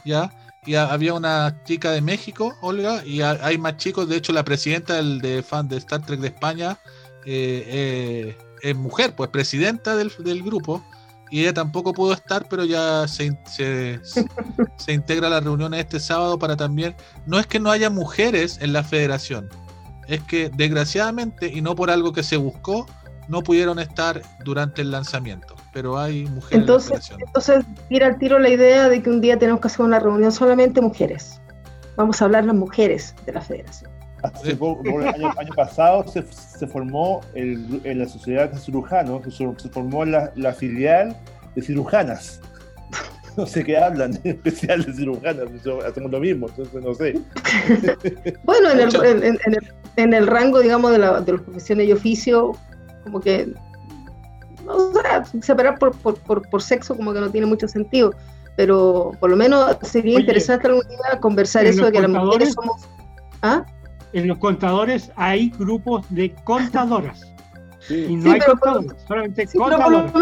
[0.04, 0.32] ¿ya?
[0.64, 4.94] Y había una chica de México, Olga, y hay más chicos, de hecho la presidenta
[4.94, 6.78] del, de fan de Star Trek de España
[7.26, 10.10] eh, eh, es mujer, pues presidenta del,
[10.42, 10.82] grupo,
[11.30, 14.00] y ella tampoco pudo estar, pero ya se, se,
[14.76, 16.94] se, integra a la reunión este sábado para también,
[17.26, 19.48] no es que no haya mujeres en la federación,
[20.08, 22.86] es que desgraciadamente, y no por algo que se buscó,
[23.28, 26.60] no pudieron estar durante el lanzamiento, pero hay mujeres.
[26.60, 29.98] Entonces, entonces tira al tiro la idea de que un día tenemos que hacer una
[29.98, 31.40] reunión solamente mujeres.
[31.96, 33.91] Vamos a hablar las mujeres de la federación.
[34.44, 41.16] El año, pasado se, formó el, en la sociedad de cirujanos, se, formó la, filial
[41.54, 42.40] de cirujanas.
[43.34, 45.46] No sé qué hablan, especial de cirujanas,
[45.88, 47.18] hacemos lo mismo, entonces no sé.
[48.44, 49.38] bueno, en el,
[49.96, 52.52] en, el, rango, digamos, de, la, de las profesiones y oficio,
[53.04, 53.54] como que,
[54.66, 58.14] o sea, separar por, por, por, sexo como que no tiene mucho sentido,
[58.54, 62.86] pero por lo menos sería interesante algún día conversar eso de que las mujeres somos...
[63.40, 63.64] ¿Ah?
[64.12, 67.22] En los contadores hay grupos de contadoras.
[67.88, 70.12] Y no hay contadores, solamente contadoras.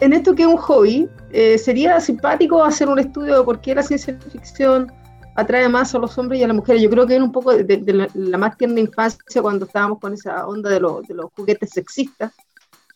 [0.00, 3.76] en esto que es un hobby, eh, sería simpático hacer un estudio de por qué
[3.76, 4.92] la ciencia ficción
[5.36, 6.82] atrae más a los hombres y a las mujeres.
[6.82, 10.46] Yo creo que era un poco de, la, más tierna infancia cuando estábamos con esa
[10.48, 12.32] onda de, de los juguetes sexistas,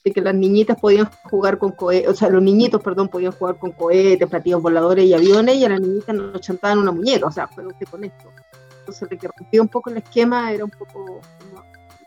[0.02, 3.58] de que las niñitas podían jugar con cohetes, o sea, los niñitos, perdón, podían jugar
[3.58, 7.32] con cohetes, platillos voladores y aviones, y a las niñitas nos chantaban una muñeca, o
[7.32, 8.32] sea, fue con esto.
[8.90, 11.20] Entonces, de que rompía un poco el esquema era un poco,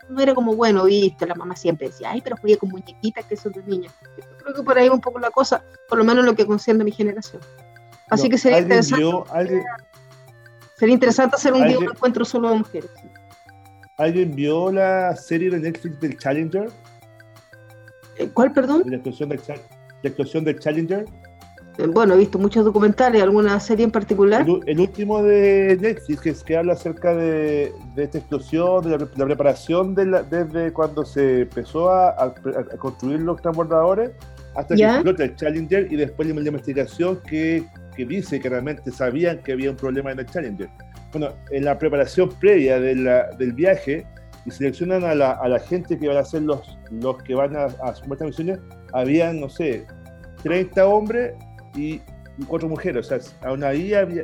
[0.09, 3.37] no, era como bueno, viste, la mamá siempre decía, ay, pero jugué con muñequitas que
[3.37, 3.93] son de niñas.
[4.17, 6.83] Yo creo que por ahí un poco la cosa, por lo menos lo que concierne
[6.83, 7.41] mi generación.
[8.09, 9.01] Así que sería interesante.
[10.75, 12.91] Sería interesante hacer un día un encuentro solo de mujeres.
[13.97, 16.69] ¿Alguien vio la serie de Netflix del Challenger?
[18.17, 18.83] Eh, ¿Cuál, perdón?
[18.85, 19.15] La del,
[20.03, 21.05] la del Challenger.
[21.77, 24.45] Eh, bueno, he visto muchos documentales, ¿alguna serie en particular?
[24.65, 29.95] El, último de Netflix, que, es, que habla acerca de, esta explosión, de la, preparación
[29.95, 32.33] de desde cuando se empezó a,
[32.77, 34.12] construir los transbordadores
[34.55, 39.39] hasta que explota el Challenger y después la investigación que que dice que realmente sabían
[39.39, 40.69] que había un problema en el Challenger.
[41.12, 44.05] Bueno, en la preparación previa del viaje
[44.45, 48.13] y seleccionan a la, gente que van a ser los, los que van a, asumir
[48.13, 48.59] estas misiones,
[48.93, 49.86] habían, no sé,
[50.43, 51.33] 30 hombres
[51.75, 52.01] y,
[52.47, 53.05] cuatro mujeres.
[53.05, 54.23] O sea, aún ahí había,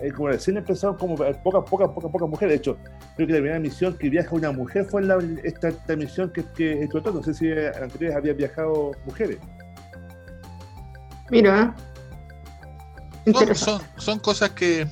[0.00, 2.52] eh, como recién empezaron como pocas, pocas, pocas, pocas mujeres.
[2.52, 2.76] De hecho,
[3.16, 6.82] creo que la primera misión que viaja una mujer fue la, esta, misión que, que
[6.82, 7.12] explotó.
[7.12, 9.38] No sé si anteriores habían viajado mujeres.
[11.30, 11.74] Mira,
[13.54, 14.86] son, son, cosas que,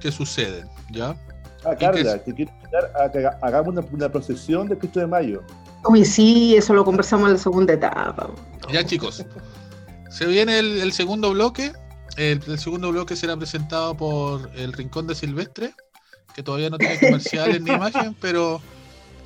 [0.00, 1.14] que suceden, ¿ya?
[1.64, 5.42] Ah, Carla, te quiero invitar a que hagamos una, procesión del Cristo de Mayo.
[5.88, 8.30] Uy, sí, eso lo conversamos en la segunda etapa.
[8.72, 9.24] Ya, chicos.
[10.12, 11.72] Se viene el, segundo bloque.
[12.18, 15.74] El, segundo bloque será presentado por el Rincón de Silvestre,
[16.34, 18.60] que todavía no tiene comerciales ni imagen, pero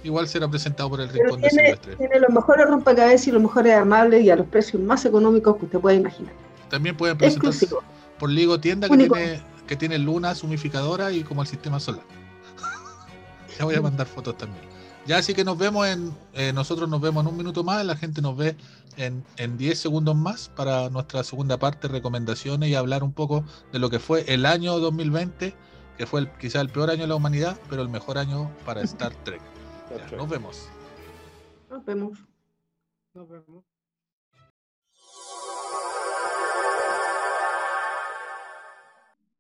[0.05, 1.97] igual será presentado por el Rincón de Silvestre.
[1.97, 5.65] Tiene los mejores rompecabezas y los mejores armables y a los precios más económicos que
[5.65, 6.33] usted pueda imaginar.
[6.71, 7.69] También pueden presentarse
[8.19, 12.05] por Ligo Tienda que tiene, que tiene lunas humificadora y como el sistema solar.
[13.59, 14.76] ya voy a mandar fotos también.
[15.07, 17.95] Ya así que nos vemos en, eh, nosotros nos vemos en un minuto más, la
[17.95, 18.57] gente nos ve
[18.97, 23.79] en, en 10 segundos más para nuestra segunda parte, recomendaciones y hablar un poco de
[23.79, 25.55] lo que fue el año 2020,
[25.97, 28.81] que fue el, quizá el peor año de la humanidad, pero el mejor año para
[28.83, 29.41] Star Trek.
[30.17, 30.69] nos vemos.
[31.71, 32.19] Nos vemos.
[33.15, 33.65] Nos vemos.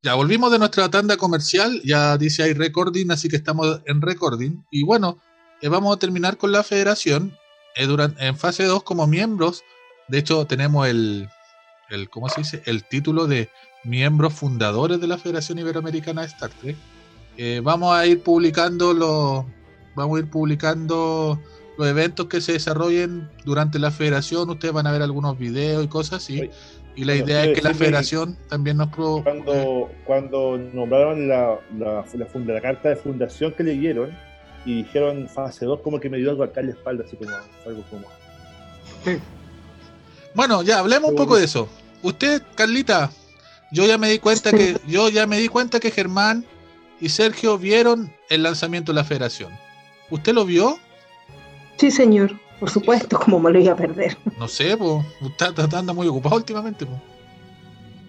[0.04, 4.62] Ya volvimos de nuestra tanda comercial, ya dice ahí recording, así que estamos en recording.
[4.70, 5.18] Y bueno,
[5.62, 7.36] eh, vamos a terminar con la federación
[7.76, 9.62] eh, durante, en fase 2 como miembros.
[10.08, 11.28] De hecho, tenemos el,
[11.90, 12.62] el, ¿cómo se dice?
[12.66, 13.48] El título de
[13.84, 16.76] miembros fundadores de la Federación Iberoamericana de Star Trek.
[17.36, 19.44] Eh, vamos a ir publicando los,
[19.94, 21.40] vamos a ir publicando
[21.76, 25.88] los eventos que se desarrollen durante la federación, ustedes van a ver algunos videos y
[25.88, 26.50] cosas así.
[26.94, 28.88] Y la idea es que la federación también nos...
[28.88, 29.20] Pro...
[29.22, 34.16] Cuando, cuando nombraron la, la, la, la, carta de fundación que leyeron
[34.66, 37.30] y dijeron fase 2, como que me dio algo acá en la espalda, así como
[37.66, 38.06] algo como...
[40.34, 41.66] Bueno, ya hablemos un poco de eso.
[42.02, 43.10] Usted, Carlita,
[43.72, 46.44] yo ya me di cuenta que yo ya me di cuenta que Germán
[47.00, 49.50] y Sergio vieron el lanzamiento de la federación.
[50.10, 50.78] ¿Usted lo vio?
[51.78, 52.38] Sí, señor.
[52.60, 54.18] Por supuesto, como me lo iba a perder.
[54.38, 56.98] No sé, pues, usted está, muy ocupado últimamente, pues.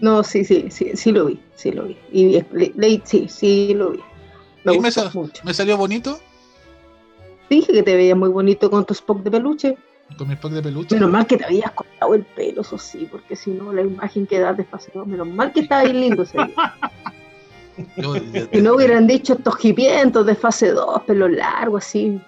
[0.01, 1.97] No, sí, sí, sí, sí lo vi, sí lo vi.
[2.11, 2.43] Y
[2.75, 3.99] leí, sí, sí lo vi.
[4.63, 4.89] Me, me,
[5.43, 6.19] ¿Me salió bonito?
[7.49, 9.77] Dije que te veía muy bonito con tu Spock de peluche.
[10.17, 10.95] Con mi Spock de peluche.
[10.95, 14.27] Menos mal que te habías cortado el pelo, eso sí, porque si no la imagen
[14.27, 15.05] queda desfasada.
[15.05, 16.37] Menos mal que estaba bien lindo ese
[18.51, 22.19] Si no hubieran dicho estos hipientos de fase 2, pelo largo, así.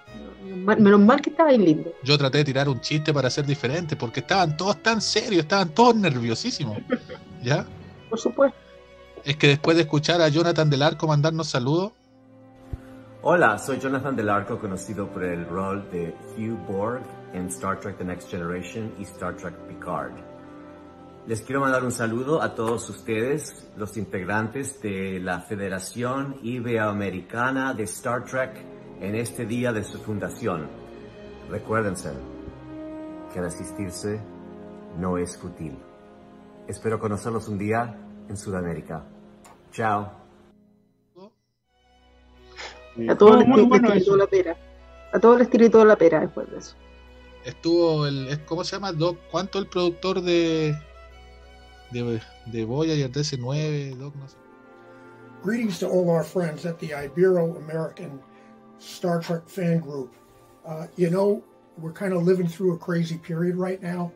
[0.44, 1.92] Menos mal que estaba ahí lindo.
[2.04, 5.70] Yo traté de tirar un chiste para ser diferente, porque estaban todos tan serios, estaban
[5.70, 6.78] todos nerviosísimos.
[7.44, 7.66] ¿Ya?
[8.10, 8.58] Por supuesto.
[9.24, 11.92] Es que después de escuchar a Jonathan Del Arco mandarnos saludos.
[13.22, 17.04] Hola, soy Jonathan Del Arco, conocido por el rol de Hugh Borg
[17.34, 20.14] en Star Trek The Next Generation y Star Trek Picard.
[21.28, 27.84] Les quiero mandar un saludo a todos ustedes, los integrantes de la Federación Iberoamericana de
[27.84, 28.56] Star Trek
[29.02, 30.70] en este día de su fundación.
[31.50, 32.14] Recuérdense
[33.34, 34.22] que asistirse
[34.98, 35.78] no es útil.
[36.70, 37.98] Espero conocerlos un día
[38.30, 39.04] en Sudamérica.
[39.72, 40.19] Chao.
[43.08, 44.58] A todo el espíritu de la pera.
[45.14, 46.76] A todo el espíritu de la pera después de eso.
[47.46, 48.40] Estuvo el.
[48.46, 48.92] ¿Cómo se llama?
[48.92, 50.76] Doc, ¿Cuánto el productor de.
[51.92, 53.96] de, de Voyager DC9?
[53.96, 54.36] Doc, no sé.
[55.42, 58.20] Greetings to all our friends at the Ibero American
[58.78, 60.14] Star Trek fan group.
[60.66, 61.42] Uh, you know,
[61.78, 64.12] we're kind of living through a crazy period right now,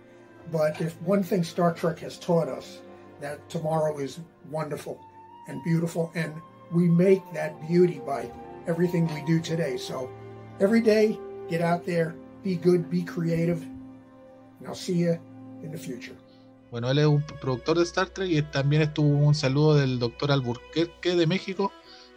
[0.51, 2.81] but if one thing Star Trek has taught us,
[3.21, 4.19] that tomorrow is
[4.51, 4.99] wonderful
[5.47, 6.33] and beautiful, and
[6.71, 8.29] we make that beauty by
[8.67, 9.77] everything we do today.
[9.77, 10.09] So
[10.59, 11.17] every day,
[11.49, 13.61] get out there, be good, be creative,
[14.59, 15.19] and I'll see you
[15.63, 16.15] in the future.
[16.71, 20.31] Bueno, él es un productor de Star Trek y también estuvo un saludo del doctor
[20.31, 21.71] Alburquerque de México,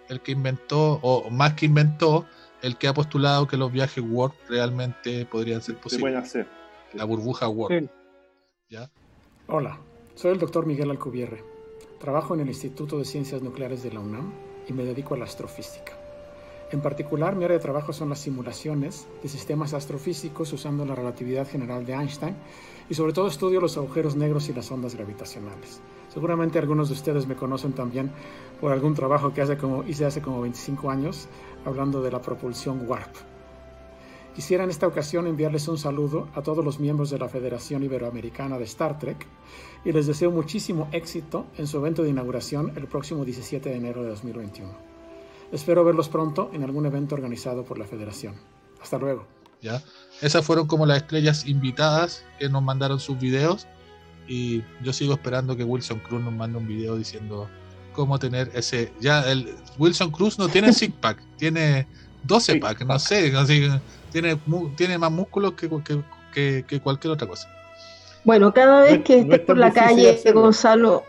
[0.09, 2.25] el que inventó, o más que inventó,
[2.63, 6.01] el que ha postulado que los viajes Warp realmente podrían ser posibles.
[6.01, 6.47] pueden hacer.
[6.95, 7.91] La burbuja Warp.
[8.71, 8.91] ¿Ya?
[9.47, 9.79] Hola,
[10.15, 11.45] soy el doctor Miguel Alcubierre.
[12.01, 14.33] Trabajo en el Instituto de Ciencias Nucleares de la UNAM
[14.67, 15.96] y me dedico a la astrofísica.
[16.73, 21.49] En particular, mi área de trabajo son las simulaciones de sistemas astrofísicos usando la relatividad
[21.49, 22.35] general de Einstein
[22.91, 25.81] y sobre todo estudio los agujeros negros y las ondas gravitacionales.
[26.13, 28.11] Seguramente algunos de ustedes me conocen también
[28.61, 31.29] por algún trabajo que hace como, hice hace como 25 años
[31.65, 33.15] hablando de la propulsión Warp.
[34.35, 38.59] Quisiera en esta ocasión enviarles un saludo a todos los miembros de la Federación Iberoamericana
[38.59, 39.25] de Star Trek
[39.85, 44.03] y les deseo muchísimo éxito en su evento de inauguración el próximo 17 de enero
[44.03, 44.96] de 2021.
[45.53, 48.35] Espero verlos pronto en algún evento organizado por la Federación.
[48.81, 49.27] Hasta luego.
[49.63, 49.83] Ya,
[50.21, 53.67] esas fueron como las estrellas invitadas que nos mandaron sus videos
[54.29, 57.49] y yo sigo esperando que Wilson Cruz nos mande un video diciendo
[57.93, 58.93] cómo tener ese.
[59.01, 61.87] Ya, el Wilson Cruz no tiene six pack, tiene
[62.25, 63.33] 12 pack, no sé,
[64.13, 64.39] tiene,
[64.77, 65.69] tiene más músculos que,
[66.33, 67.49] que, que, cualquier otra cosa.
[68.25, 71.05] Bueno, cada vez que estés por la calle, Gonzalo,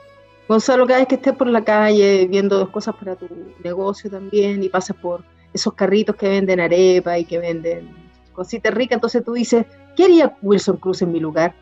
[0.48, 3.28] Gonzalo, cada vez que estés por la calle viendo dos cosas para tu
[3.64, 7.90] negocio también y pasas por esos carritos que venden arepa y que venden
[8.34, 11.56] cositas ricas, entonces tú dices, ¿qué haría Wilson Cruz en mi lugar?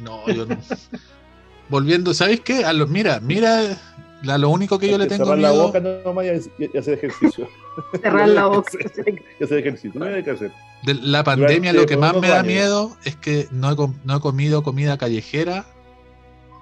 [0.00, 0.56] No, yo no.
[1.68, 2.64] Volviendo, ¿sabes qué?
[2.64, 3.78] A los, mira, mira,
[4.22, 6.26] lo único que yo le tengo cerrar la boca nomás
[6.58, 7.48] y, hacer ejercicio.
[8.02, 8.70] Cerrar la boca.
[9.40, 10.52] y hacer ejercicio, no hay que hacer.
[10.84, 14.62] De la pandemia lo que más me da miedo es que no no he comido
[14.62, 15.64] comida callejera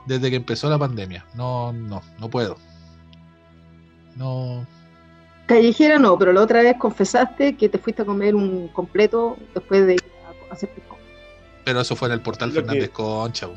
[0.06, 1.24] desde que empezó la pandemia.
[1.34, 2.56] No, no, no puedo.
[4.16, 4.66] No.
[5.46, 9.86] Callejera no, pero la otra vez confesaste que te fuiste a comer un completo después
[9.86, 9.96] de
[10.50, 10.96] hacer pico.
[11.64, 13.48] Pero eso fue en el portal Fernández Concha.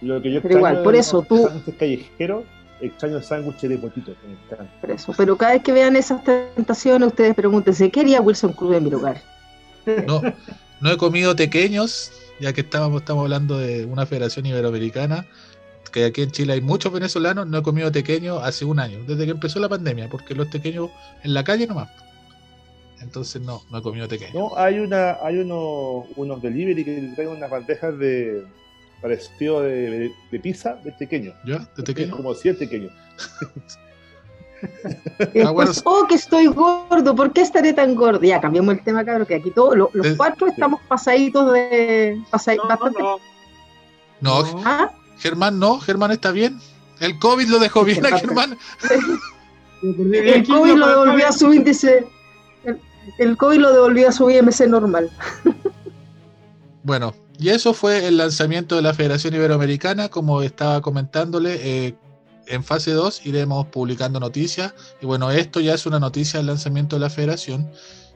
[0.00, 1.48] Lo que yo pero igual, por eso tú.
[1.78, 2.44] callejero,
[2.80, 4.14] extraño el sándwich de potito.
[4.80, 8.76] Por eso, pero cada vez que vean esas tentaciones, ustedes pregúntense, ¿qué haría Wilson Cruz
[8.76, 9.20] en mi lugar?
[10.06, 10.22] No,
[10.80, 15.26] no he comido pequeños, ya que estábamos, estamos hablando de una federación iberoamericana
[15.94, 19.26] que aquí en Chile hay muchos venezolanos, no he comido tequeño hace un año, desde
[19.26, 20.90] que empezó la pandemia, porque los tequeños
[21.22, 21.88] en la calle nomás.
[23.00, 24.32] Entonces no, no he comido tequeño.
[24.34, 28.44] No, hay una, hay uno, unos delivery que traen unas bandejas de
[29.00, 31.32] parecido de, de, pizza de tequeño.
[31.46, 31.58] ¿Ya?
[31.76, 32.16] ¿De tequeño?
[32.16, 32.90] Como si es tequeño.
[35.84, 38.20] oh, que estoy gordo, ¿por qué estaré tan gordo?
[38.20, 42.20] Ya, cambiamos el tema, cabrón, que aquí todos los, cuatro estamos pasaditos de.
[44.20, 44.62] no, no.
[44.64, 44.90] ¿Ah?
[45.18, 46.60] Germán no, Germán está bien.
[47.00, 48.58] El COVID lo dejó bien a Germán.
[49.82, 52.06] el COVID lo devolvió a su índice.
[53.18, 55.10] El, COVID lo devolvió a su IMC normal.
[56.86, 61.58] Bueno, y eso fue el lanzamiento de la Federación Iberoamericana, como estaba comentándole.
[61.62, 61.94] Eh,
[62.46, 64.74] en fase 2 iremos publicando noticias.
[65.00, 67.70] Y bueno, esto ya es una noticia del lanzamiento de la federación.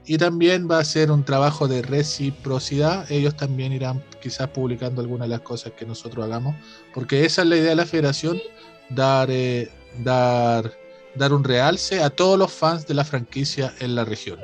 [0.08, 3.04] Y también va a ser un trabajo de reciprocidad.
[3.12, 6.56] Ellos también irán quizás publicando algunas de las cosas que nosotros hagamos.
[6.94, 8.40] Porque esa es la idea de la federación,
[8.88, 10.72] dar, eh, dar,
[11.14, 14.38] dar un realce a todos los fans de la franquicia en la región.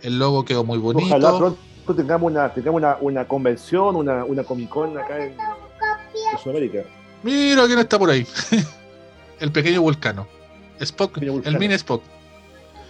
[0.00, 1.04] El logo quedó muy bonito.
[1.04, 5.36] Ojalá pronto tengamos una, tengamos una, convención, una, una Comic Con acá en,
[6.42, 6.84] Sudamérica.
[7.22, 8.26] Mira quién está por ahí.
[9.40, 10.26] el pequeño vulcano.
[10.80, 12.02] Spock, el mini Spock.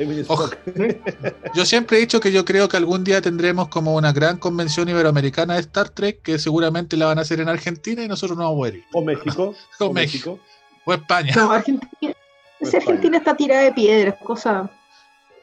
[1.54, 4.88] yo siempre he dicho que yo creo que algún día tendremos como una gran convención
[4.88, 8.44] iberoamericana de Star Trek que seguramente la van a hacer en Argentina y nosotros no
[8.44, 8.84] vamos a ir.
[8.92, 9.54] O México.
[9.78, 10.38] o, México.
[10.84, 11.34] O España.
[11.36, 12.14] No, Argentina.
[12.60, 14.70] Argentina está tirada de piedras, cosa.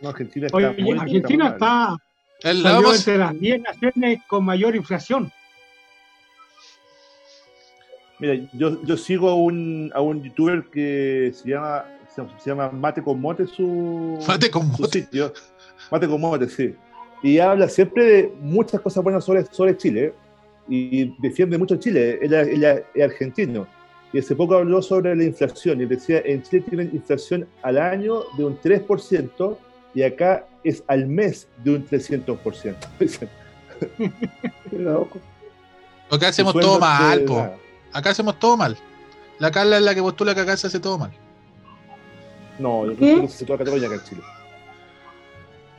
[0.01, 0.57] No, Argentina está.
[1.01, 1.97] Argentina está.
[2.41, 5.31] El, entre las 10 naciones con mayor inflación.
[8.19, 11.85] Mira, yo, yo sigo a un, a un youtuber que se llama,
[12.37, 15.01] se, llama Mate con Mote, su, Mate con Mote.
[15.01, 15.33] Sitio.
[15.91, 16.75] Mate con Mote, sí.
[17.21, 20.13] Y habla siempre de muchas cosas buenas sobre, sobre Chile
[20.67, 22.19] y defiende mucho Chile.
[22.21, 23.67] Ella es argentino.
[24.11, 28.23] Y hace poco habló sobre la inflación y decía, en Chile tienen inflación al año
[28.37, 29.57] de un 3%
[29.93, 32.75] y acá es al mes de un 300%.
[34.71, 37.49] Lo que hacemos todo mal, po.
[37.93, 38.77] Acá hacemos todo mal.
[39.37, 41.11] La Carla es la que postula que acá se hace todo mal.
[42.59, 44.21] No, yo creo que se toda Cataluña acá en Chile.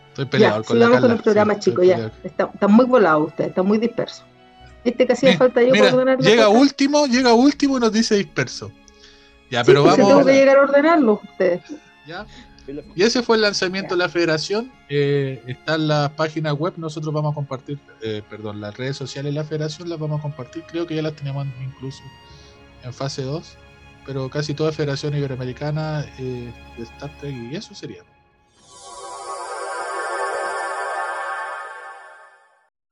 [0.08, 1.00] Estoy peleado con la Carla.
[1.00, 2.10] con el programa, chicos, ya.
[2.24, 4.24] Está, muy volado usted, está muy disperso.
[4.82, 8.72] Este que hacía falta yo para ordenar Llega último, llega último y nos dice disperso.
[9.50, 9.96] Ya, pero vamos.
[9.96, 11.60] Tengo que llegar a ordenarlo ustedes.
[12.06, 12.26] Ya.
[12.94, 14.70] Y ese fue el lanzamiento de la federación.
[14.88, 16.74] Eh, está en la página web.
[16.76, 20.22] Nosotros vamos a compartir, eh, perdón, las redes sociales de la federación las vamos a
[20.22, 20.62] compartir.
[20.68, 22.02] Creo que ya las tenemos incluso
[22.84, 23.56] en fase 2.
[24.10, 28.02] Pero casi toda Federación Iberoamericana eh, de Star Trek y eso sería.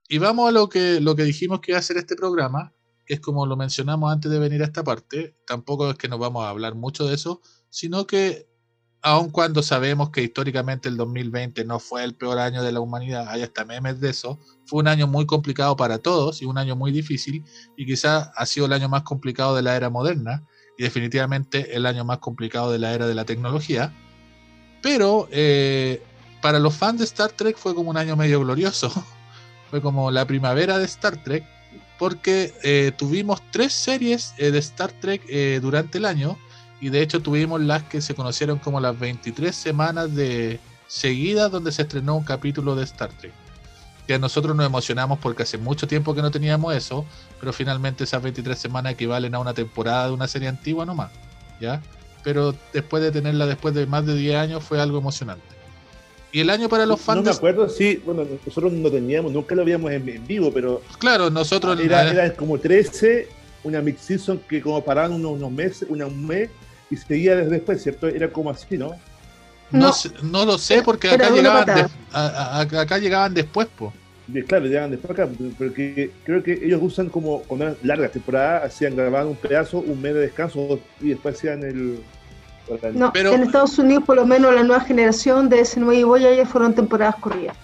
[0.08, 2.72] Y vamos a lo que, lo que dijimos que iba a ser este programa,
[3.04, 5.34] que es como lo mencionamos antes de venir a esta parte.
[5.44, 8.46] Tampoco es que nos vamos a hablar mucho de eso, sino que
[9.02, 13.26] aun cuando sabemos que históricamente el 2020 no fue el peor año de la humanidad,
[13.26, 16.76] hay hasta memes de eso, fue un año muy complicado para todos y un año
[16.76, 17.44] muy difícil
[17.76, 20.46] y quizás ha sido el año más complicado de la era moderna
[20.78, 23.92] y definitivamente el año más complicado de la era de la tecnología.
[24.80, 26.00] Pero eh,
[26.40, 28.90] para los fans de Star Trek fue como un año medio glorioso,
[29.70, 31.44] fue como la primavera de Star Trek
[31.98, 35.20] porque eh, tuvimos tres series eh, de Star Trek
[35.60, 36.38] durante el año
[36.80, 41.72] y de hecho tuvimos las que se conocieron como las 23 semanas de seguidas donde
[41.72, 43.32] se estrenó un capítulo de Star Trek.
[44.06, 47.04] Que nosotros nos emocionamos porque hace mucho tiempo que no teníamos eso,
[47.40, 51.10] pero finalmente esas 23 semanas equivalen a una temporada de una serie antigua nomás,
[51.60, 51.80] ¿ya?
[52.24, 55.58] Pero después de tenerla después de más de 10 años fue algo emocionante.
[56.30, 57.24] Y el año para los fans.
[57.24, 60.82] No me acuerdo, sí, bueno, nosotros no teníamos, nunca lo habíamos en, vivo, pero.
[60.98, 61.78] Claro, nosotros.
[61.80, 63.28] Era, era como 13,
[63.64, 66.50] una mix season que como paraban unos, unos meses, una, un mes,
[66.90, 68.08] y seguía desde después, ¿cierto?
[68.08, 68.94] Era como así, ¿no?
[69.70, 73.92] No, no, lo sé porque acá llegaban, acá llegaban después, pues.
[74.46, 78.94] Claro, llegaban después acá, porque creo que ellos usan como con una larga temporada, hacían
[78.94, 82.00] grabar un pedazo, un mes de descanso y después hacían el...
[82.92, 86.74] No, en Estados Unidos por lo menos la nueva generación de ese nuevo ya fueron
[86.74, 87.56] temporadas corridas.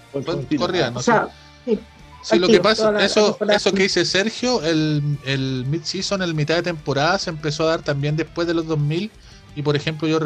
[0.56, 1.00] Corridas, ¿no?
[1.00, 1.28] O sea,
[1.66, 1.78] sí.
[2.24, 6.62] Sí, lo que pasa, eso, eso que dice Sergio, el, el mid-season, el mitad de
[6.62, 9.10] temporada, se empezó a dar también después de los 2000.
[9.56, 10.18] Y por ejemplo, yo.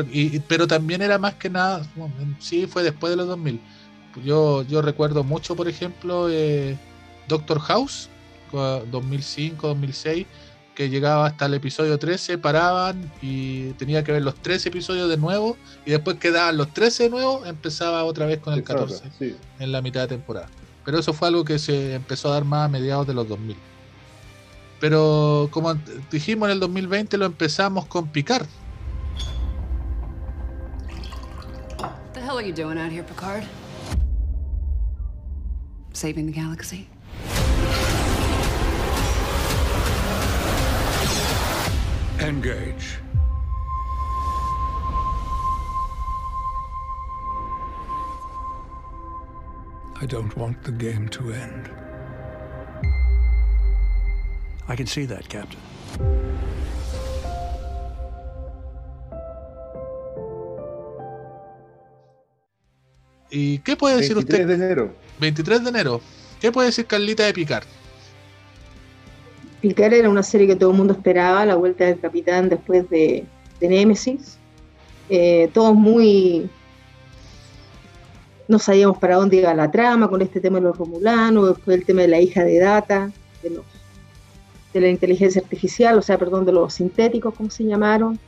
[0.47, 1.85] pero también era más que nada.
[2.39, 3.61] sí, fue después de los 2000.
[4.25, 6.77] Yo, yo recuerdo mucho, por ejemplo, eh,
[7.29, 8.09] Doctor House,
[8.53, 10.27] 2005, 2006,
[10.75, 15.17] que llegaba hasta el episodio 13, paraban y tenía que ver los 13 episodios de
[15.17, 15.57] nuevo.
[15.85, 19.03] Y después quedaban los 13 de nuevo, empezaba otra vez con el 14
[19.59, 20.49] en la mitad de temporada.
[20.85, 23.57] Pero eso fue algo que se empezó a dar más a mediados de los 2000.
[24.81, 25.75] Pero como
[26.11, 28.47] dijimos en el 2020 lo empezamos con Picard.
[31.79, 33.45] What the hell are you doing out here, Picard?
[35.99, 36.89] saving the galaxy?
[42.21, 42.99] Engage.
[50.01, 51.69] I don't want the game to end.
[54.69, 55.59] I can see that, Captain.
[63.31, 64.47] ¿Y qué puede decir usted?
[64.47, 65.08] de enero.
[65.21, 66.01] 23 de enero.
[66.41, 67.65] ¿Qué puede decir Carlita de Picard?
[69.61, 73.25] Picard era una serie que todo el mundo esperaba, la vuelta del capitán después de,
[73.61, 74.39] de Nemesis.
[75.09, 76.49] Eh, todos muy.
[78.47, 81.85] No sabíamos para dónde iba la trama con este tema de los romulanos, después el
[81.85, 83.11] tema de la hija de Data,
[83.43, 88.19] de, la inteligencia artificial, o sea, perdón, de los sintéticos, como se llamaron.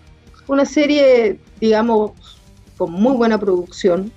[0.47, 2.12] Una serie, digamos,
[2.76, 4.11] con muy buena producción,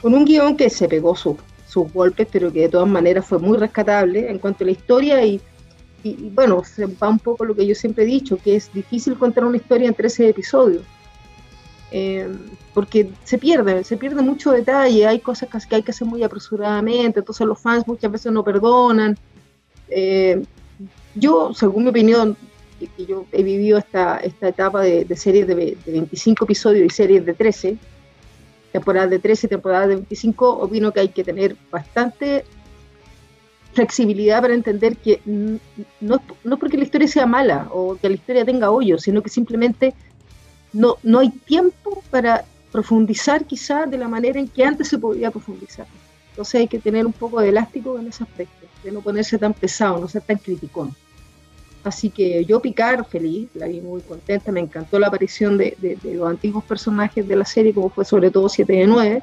[0.00, 1.36] con un guion que se pegó sus
[1.74, 5.40] golpes, pero que de todas maneras fue muy rescatable en cuanto a la historia y,
[6.32, 9.44] bueno, se va un poco lo que yo siempre he dicho, que es difícil contar
[9.44, 10.82] una historia en 13 episodios.
[11.90, 12.28] Eh,
[12.72, 17.18] porque se pierde, se pierde mucho detalle, hay cosas que hay que hacer muy apresuradamente,
[17.18, 19.16] entonces los fans muchas veces no perdonan.
[19.88, 20.42] Eh,
[21.14, 22.36] yo, según mi opinión,
[22.96, 27.24] que yo he vivido esta, esta etapa de, series de, de, 25 episodios y series
[27.24, 27.78] de 13,
[28.72, 32.44] temporadas de 13 y temporadas de 25, opino que hay que tener bastante
[33.72, 38.14] flexibilidad para entender que no, no es porque la historia sea mala o que la
[38.14, 39.94] historia tenga hoyos, sino que simplemente
[40.72, 45.30] no, no hay tiempo para profundizar quizá de la manera en que antes se podía
[45.30, 45.86] profundizar.
[46.30, 49.52] Entonces hay que tener un poco de elástico en ese aspecto, de no ponerse tan
[49.52, 50.94] pesado, no ser tan criticón.
[51.84, 56.28] Así que yo Picar feliz, la vi muy contenta, me encantó la aparición de, los
[56.28, 59.22] antiguos personajes de la serie, como fue sobre todo 7 de 9.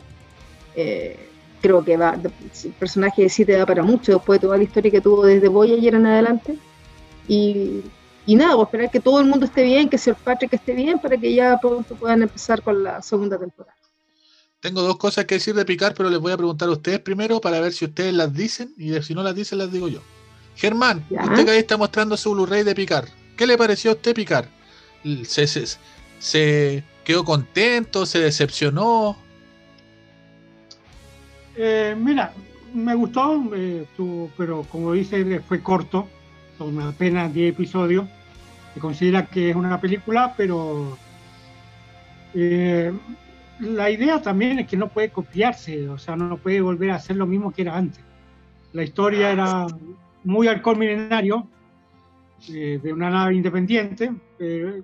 [0.76, 1.20] Eh,
[1.62, 4.91] creo que va, el personaje de 7 da para mucho después de toda la historia
[4.91, 6.57] que tuvo desde Voyager en adelante.
[7.28, 7.82] Y,
[8.26, 10.74] y nada, voy a esperar que todo el mundo esté bien, que Sir Patrick esté
[10.74, 13.76] bien, para que ya pronto puedan empezar con la segunda temporada.
[14.60, 17.39] Tengo dos cosas que decir de Picar, pero les voy a preguntar a ustedes primero
[17.39, 20.01] para ver si ustedes las dicen y si no las dicen las digo yo.
[20.60, 23.05] Germán, usted que ahí está mostrando su Blu-ray de Picar.
[23.38, 24.49] ¿Qué le pareció a usted Picar?
[25.24, 28.05] ¿Se, se, quedó contento?
[28.05, 29.18] ¿Se decepcionó?
[31.55, 32.34] Eh, mira,
[32.74, 33.86] me gustó, eh,
[34.38, 36.10] pero como dice, fue corto,
[36.57, 38.05] son apenas 10 episodios.
[38.74, 40.97] Se considera que es una película, pero
[42.34, 42.91] eh,
[43.62, 47.16] la idea también es que no puede copiarse, o sea, no puede volver a hacer
[47.16, 48.03] lo mismo que era antes.
[48.74, 49.66] La historia era
[50.24, 51.47] muy alcohol milenario,
[52.49, 54.82] eh, de una nave independiente, eh,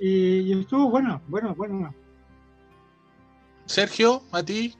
[0.00, 1.94] y, estuvo bueno, bueno, bueno.
[3.66, 4.74] Sergio, ¿a ti?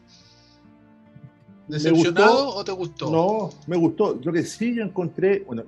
[1.66, 3.10] ¿Decepcionado o te gustó?
[3.10, 4.18] No, me gustó.
[4.22, 5.64] Lo que sí yo encontré, bueno,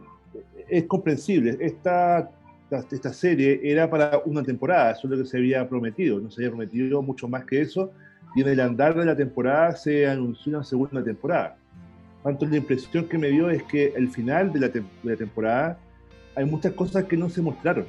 [0.68, 1.58] es comprensible.
[1.60, 2.30] Esta,
[2.90, 6.20] esta serie era para una temporada, eso es lo que se había prometido.
[6.20, 7.90] No se había prometido mucho más que eso.
[8.34, 11.58] Y en el andar de la temporada se anunció una segunda temporada.
[12.22, 14.60] Tanto la impresión que me dio es que al final de
[15.02, 15.78] la, temporada
[16.34, 17.86] hay muchas cosas que no se mostraron,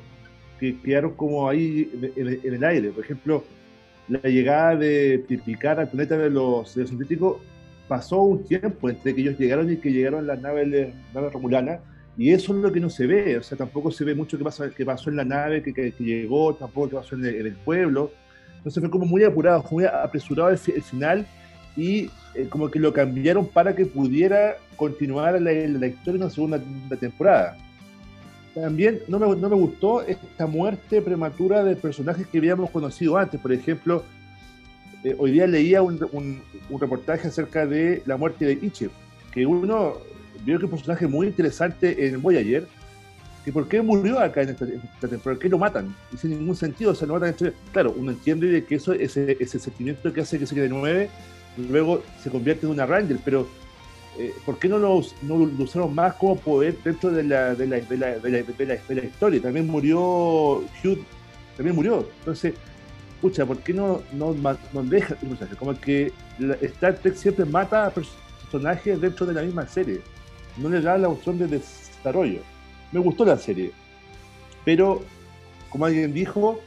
[0.60, 2.92] que quedaron como ahí en, el aire.
[2.92, 3.44] Por ejemplo,
[4.08, 7.38] la llegada de Picard al planeta de los, de sintéticos
[7.90, 11.82] pasó un tiempo entre que ellos llegaron y que llegaron las naves, naves romulanas,
[12.18, 14.44] y eso es lo que no se ve, o sea, tampoco se ve mucho qué
[14.44, 18.12] pasó, pasó en la nave que, llegó, tampoco qué pasó en el, pueblo.
[18.58, 21.26] Entonces fue como muy apurado, muy apresurado el final
[21.76, 26.62] y eh, como que lo cambiaron para que pudiera continuar la, historia en la segunda
[27.00, 27.58] temporada.
[28.56, 33.40] También no me, no me, gustó esta muerte prematura de personajes que habíamos conocido antes.
[33.40, 34.04] Por ejemplo,
[35.04, 38.88] eh, hoy día leía un, un, reportaje acerca de la muerte de Ichi,
[39.32, 39.98] que uno
[40.46, 42.68] vio que un personaje muy interesante en Voyager,
[43.44, 46.56] que por qué murió acá en esta, temporada, por qué lo matan, y sin ningún
[46.56, 47.36] sentido, o lo matan
[47.72, 51.10] Claro, uno entiende que eso es ese sentimiento que hace que se quede nueve
[51.58, 53.48] luego se convierte en una Ranger, pero
[54.18, 57.80] eh, ¿por qué no lo, no usaron más como poder dentro de la, de la,
[57.80, 59.42] de la, de la, historia?
[59.42, 60.00] También murió
[60.84, 61.06] Hugh,
[61.56, 62.08] también murió.
[62.20, 62.54] Entonces,
[63.22, 65.16] pucha, ¿por qué no nos no deja?
[65.58, 66.12] Como que
[66.62, 70.02] Star Trek siempre mata a personajes dentro de la misma serie.
[70.58, 72.42] No le da la opción de desarrollo.
[72.92, 73.72] Me gustó la serie.
[74.66, 75.02] Pero,
[75.70, 76.60] como alguien dijo,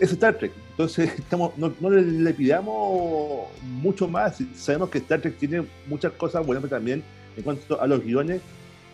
[0.00, 0.52] es Star Trek.
[0.70, 4.38] Entonces, estamos, no, le, pidamos mucho más.
[4.54, 7.02] Sabemos que Star Trek tiene muchas cosas buenas, pero también
[7.36, 8.42] en cuanto a los guiones,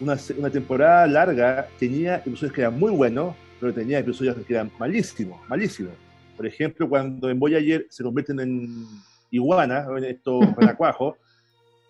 [0.00, 4.70] una, una temporada larga tenía episodios que eran muy buenos, pero tenía episodios que eran
[4.78, 5.92] malísimos, malísimos.
[6.36, 8.86] Por ejemplo, cuando en Voyager se convierten en
[9.30, 11.16] iguanas, en estos renacuajos,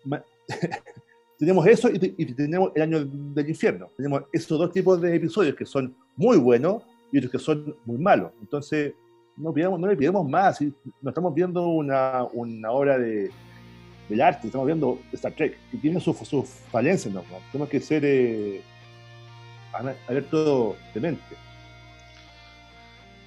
[1.38, 3.90] tenemos eso y, y, tenemos el año del infierno.
[3.96, 6.82] Tenemos esos dos tipos de episodios que son muy buenos
[7.14, 8.32] y otros que son muy malos.
[8.40, 8.92] Entonces,
[9.36, 10.60] no, no le pidamos más.
[11.00, 13.30] No estamos viendo una, una obra de,
[14.08, 16.42] del arte, estamos viendo Star Trek, que tiene sus su
[16.72, 17.22] falencias, ¿no?
[17.52, 18.62] Tenemos que ser eh,
[20.08, 21.36] abierto de mente.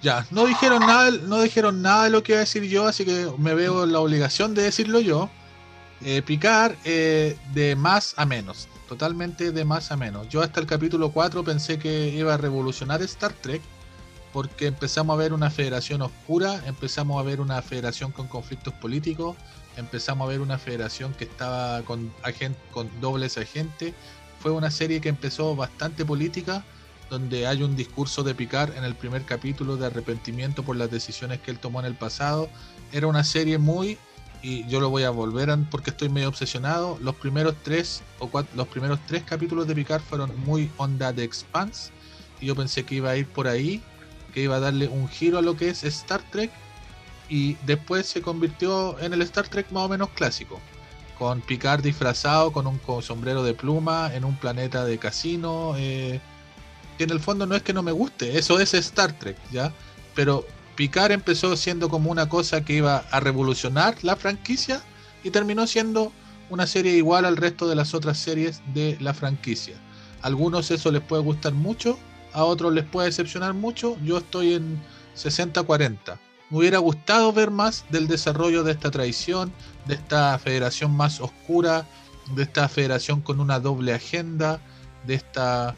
[0.02, 3.06] Ya, no dijeron nada, no dijeron nada de lo que iba a decir yo, así
[3.06, 5.30] que me veo la obligación de decirlo yo.
[6.06, 10.28] Eh, picar eh, de más a menos, totalmente de más a menos.
[10.28, 13.62] Yo hasta el capítulo 4 pensé que iba a revolucionar Star Trek,
[14.38, 19.36] porque empezamos a ver una federación oscura, empezamos a ver una federación con conflictos políticos,
[19.78, 22.14] empezamos a ver una federación que estaba con,
[22.70, 23.96] con dobles agentes.
[24.40, 26.64] Fue una serie que empezó bastante política,
[27.10, 31.40] donde hay un discurso de Picard en el primer capítulo de arrepentimiento por las decisiones
[31.40, 32.48] que él tomó en el pasado.
[32.92, 33.98] Era una serie muy,
[34.44, 37.00] y yo lo voy a volver a, porque estoy medio obsesionado.
[37.02, 41.24] Los primeros tres o cuatro, los primeros tres capítulos de Picard fueron muy onda de
[41.24, 41.90] Expanse,
[42.40, 43.82] y yo pensé que iba a ir por ahí,
[44.34, 46.52] que iba a darle un giro a lo que es Star Trek
[47.30, 50.60] y después se convirtió en el Star Trek más o menos clásico,
[51.18, 56.22] con Picard disfrazado con un sombrero de pluma en un planeta de casino, eh,
[56.98, 59.74] que en el fondo no es que no me guste, eso es Star Trek, ¿ya?
[60.16, 64.82] Pero Picard empezó siendo como una cosa que iba a revolucionar la franquicia
[65.24, 66.12] y terminó siendo
[66.50, 69.76] una serie igual al resto de las otras series de la franquicia.
[70.22, 71.98] A algunos eso les puede gustar mucho,
[72.34, 74.80] a otros les puede decepcionar mucho, yo estoy en
[75.16, 76.18] 60-40
[76.50, 79.52] me hubiera gustado ver más del desarrollo de esta tradición,
[79.86, 81.86] de esta federación más oscura,
[82.36, 84.62] de esta federación con una doble agenda,
[85.06, 85.76] de esta,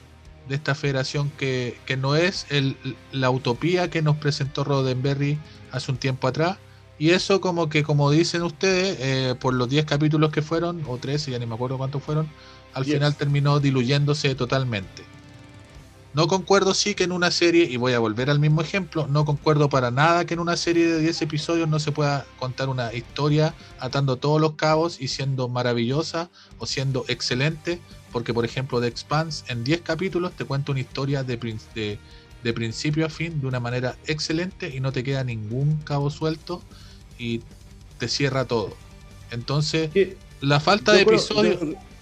[0.47, 2.77] de esta federación que, no es el,
[3.11, 5.39] la utopía que nos presentó Roddenberry
[5.71, 6.57] hace un tiempo atrás.
[6.99, 10.97] Y eso como que, como dicen ustedes, eh, por los 10 capítulos que fueron, o
[10.97, 12.29] 13, ya ni me acuerdo cuántos fueron,
[12.73, 15.03] al final terminó diluyéndose totalmente.
[16.13, 19.25] No concuerdo sí que en una serie, y voy a volver al mismo ejemplo, no
[19.25, 22.91] concuerdo para nada que en una serie de 10 episodios no se pueda contar una
[22.93, 27.79] historia atando todos los cabos y siendo maravillosa o siendo excelente,
[28.11, 31.37] porque por ejemplo The Expanse en 10 capítulos te cuenta una historia de,
[32.43, 36.63] de, principio a fin de una manera excelente y no te queda ningún cabo suelto
[37.19, 37.41] y
[37.99, 38.75] te cierra todo.
[39.29, 39.91] Entonces,
[40.41, 41.59] la falta de episodios...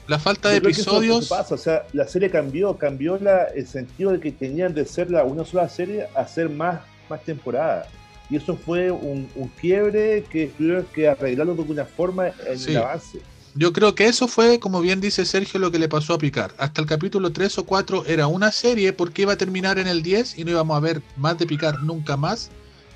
[0.08, 1.28] La falta de episodios.
[1.28, 5.12] pasa, o sea, la serie cambió, cambió la, el sentido de que tenían de ser
[5.12, 6.80] la, una sola serie a ser más,
[7.10, 7.88] más temporada.
[8.30, 12.78] Y eso fue un, un quiebre que tuvieron que arreglarlo de alguna forma en el
[12.78, 13.20] avance.
[13.56, 16.54] Yo creo que eso fue, como bien dice Sergio, lo que le pasó a Picar.
[16.58, 20.04] Hasta el capítulo 3 o 4 era una serie porque iba a terminar en el
[20.04, 22.52] 10 y no íbamos a ver más de Picar nunca más.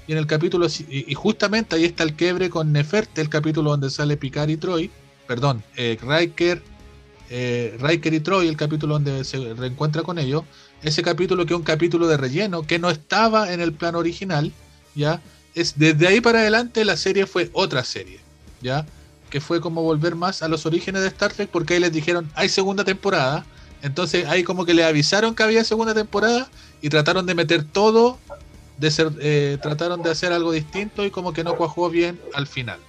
[0.07, 3.89] Y en el capítulo, y justamente ahí está el quiebre con Neferte, el capítulo donde
[3.89, 4.91] sale Picar y Troy,
[5.27, 6.61] perdón, eh, Riker,
[7.33, 10.43] eh, Riker y Troy, el capítulo donde se reencuentra con ellos,
[10.83, 14.51] ese capítulo que es un capítulo de relleno, que no estaba en el plan original,
[14.95, 15.21] ¿ya?
[15.55, 18.19] Es, desde ahí para adelante la serie fue otra serie,
[18.61, 18.85] ¿ya?
[19.29, 22.29] Que fue como volver más a los orígenes de Star Trek, porque ahí les dijeron,
[22.35, 23.45] hay segunda temporada,
[23.81, 26.49] entonces ahí como que le avisaron que había segunda temporada
[26.81, 28.19] y trataron de meter todo,
[28.77, 32.45] de ser, eh, trataron de hacer algo distinto y como que no cuajó bien al
[32.45, 32.79] final.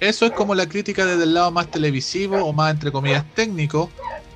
[0.00, 3.90] Eso es como la crítica desde el lado más televisivo o más entre comillas técnico,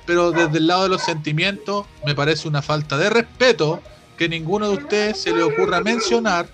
[0.05, 3.81] pero desde el lado de los sentimientos me parece una falta de respeto
[4.17, 6.47] que ninguno de ustedes se le ocurra mencionar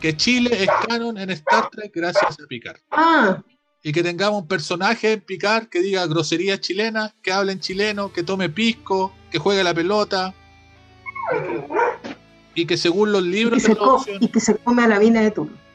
[0.00, 2.80] que Chile es canon en Star Trek gracias a Picard.
[2.90, 3.42] Ah.
[3.82, 8.12] Y que tengamos un personaje en Picard que diga groserías chilenas, que hable en chileno,
[8.12, 10.34] que tome pisco, que juegue la pelota.
[12.54, 15.30] Y que según los libros y que, y que se come a la mina de
[15.30, 15.65] turno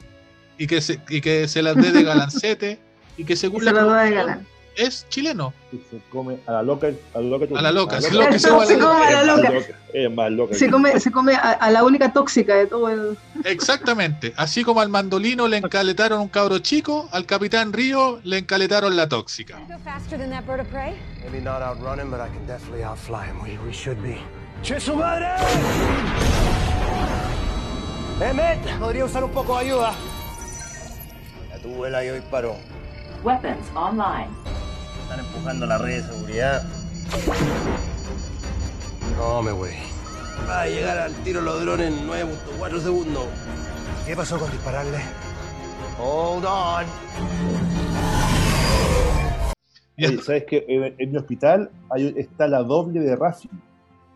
[0.61, 2.77] y que se, y que se las dé de galancete
[3.17, 4.37] y que según la de
[4.75, 5.53] es chileno.
[5.71, 6.91] Y se come a la loca.
[7.13, 7.57] A la loca.
[7.57, 7.99] A la loca.
[7.99, 9.51] Se, come a la loca.
[9.91, 10.53] Es más loca.
[10.53, 13.17] Se come, se come a, la única tóxica de todo el.
[13.43, 14.33] Exactamente.
[14.37, 19.09] Así como al mandolino le encaletaron un cabro chico, al capitán Río le encaletaron la
[19.09, 19.59] tóxica.
[19.59, 23.41] Maybe not outrun but I can definitely outfly him.
[23.41, 24.19] We, we should be.
[24.61, 25.27] ¡Chesu madre!
[28.21, 29.95] Emmet, podría usar un poco de ayuda
[31.71, 32.55] vuela y hoy paró.
[33.23, 34.29] Weapons online.
[35.03, 36.63] Están empujando la red de seguridad.
[39.17, 39.71] No me voy.
[40.47, 43.25] Va a llegar al tiro los drones en 9.4 segundos.
[44.05, 44.99] ¿Qué pasó con dispararle?
[45.99, 46.85] Hold on.
[50.23, 53.49] ¿Sabes que en, mi hospital hay, está la doble de Rafi?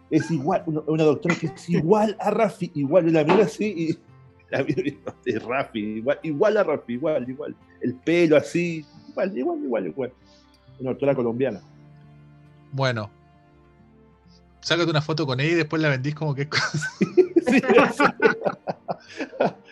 [0.10, 4.00] Es igual, una, doctora que es igual a Rafi, igual, la mira así y
[5.26, 7.56] de Rafi, igual, igual a Rafi, igual, igual.
[7.82, 10.14] El pelo así, igual, igual, igual, igual.
[10.80, 11.62] Una autora colombiana.
[12.72, 13.10] Bueno.
[14.62, 16.50] Sácate una foto con ella y después la vendís como que es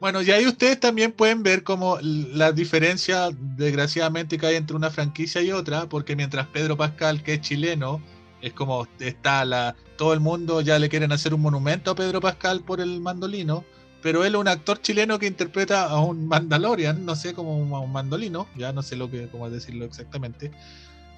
[0.00, 4.90] Bueno, y ahí ustedes también pueden ver como la diferencia, desgraciadamente, que hay entre una
[4.90, 8.00] franquicia y otra, porque mientras Pedro Pascal, que es chileno,
[8.40, 9.76] es como está la.
[9.98, 13.62] Todo el mundo ya le quieren hacer un monumento a Pedro Pascal por el mandolino,
[14.02, 17.92] pero él es un actor chileno que interpreta a un Mandalorian, no sé, como un,
[17.92, 20.50] mandolino, ya no sé lo que, cómo decirlo exactamente.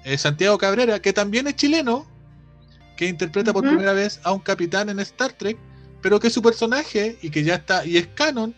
[0.03, 2.05] Eh, Santiago Cabrera, que también es chileno,
[2.97, 5.57] que interpreta por primera vez a un capitán en Star Trek,
[6.01, 8.53] pero que su personaje, y que ya está, y es canon,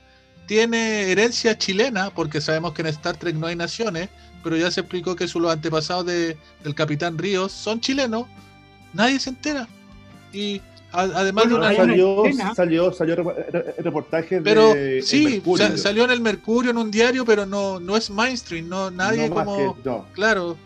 [0.47, 4.09] tiene herencia chilena, porque sabemos que en Star Trek no hay naciones,
[4.43, 8.25] pero ya se explicó que los antepasados de, del capitán Ríos son chilenos,
[8.93, 9.67] nadie se entera.
[10.33, 10.61] Y
[10.95, 12.23] además de una salió,
[12.55, 13.15] salió, salió
[13.77, 15.41] reportaje pero sí
[15.75, 19.75] salió en el Mercurio en un diario pero no no es mainstream no nadie como
[20.13, 20.57] claro.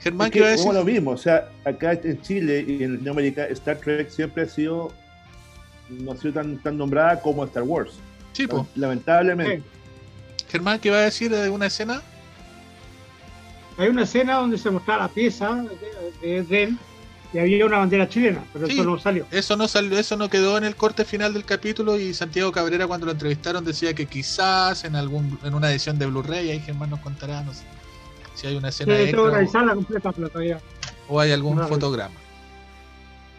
[0.00, 3.46] Germán que, iba a decir lo mismo o sea acá en Chile y en Latinoamérica
[3.46, 4.92] Star Trek siempre ha sido
[5.88, 7.94] no ha sido tan, tan nombrada como Star Wars.
[8.32, 9.62] Sí pues lamentablemente.
[10.48, 12.02] Germán qué iba a decir de una escena
[13.78, 15.64] hay una escena donde se mostraba la pieza
[16.20, 16.74] de, de
[17.32, 19.26] y había una bandera chilena, pero eso no salió.
[19.30, 22.86] Eso no salió, eso no quedó en el corte final del capítulo y Santiago Cabrera
[22.86, 26.90] cuando lo entrevistaron decía que quizás en algún en una edición de Blu-ray, ahí Germán
[26.90, 27.64] nos contará, no sé,
[28.34, 30.60] si hay una escena sí, extra, completa, todavía.
[31.08, 32.14] o hay algún fotograma.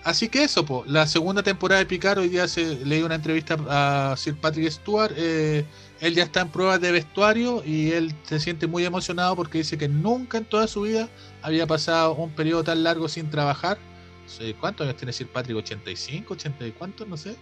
[0.03, 3.57] Así que eso, po, la segunda temporada de Picard, hoy día se leí una entrevista
[3.67, 5.65] a Sir Patrick Stewart, eh,
[5.99, 9.77] él ya está en pruebas de vestuario y él se siente muy emocionado porque dice
[9.77, 11.09] que nunca en toda su vida
[11.41, 13.77] había pasado un periodo tan largo sin trabajar.
[14.59, 15.57] ¿Cuántos años tiene Sir Patrick?
[15.57, 16.27] ¿85?
[16.27, 17.07] ¿80 y cuántos?
[17.07, 17.35] No sé.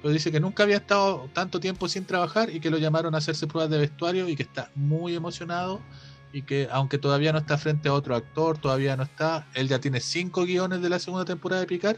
[0.00, 3.18] Pero dice que nunca había estado tanto tiempo sin trabajar y que lo llamaron a
[3.18, 5.80] hacerse pruebas de vestuario y que está muy emocionado
[6.32, 9.78] y que aunque todavía no está frente a otro actor, todavía no está, él ya
[9.78, 11.96] tiene cinco guiones de la segunda temporada de Picard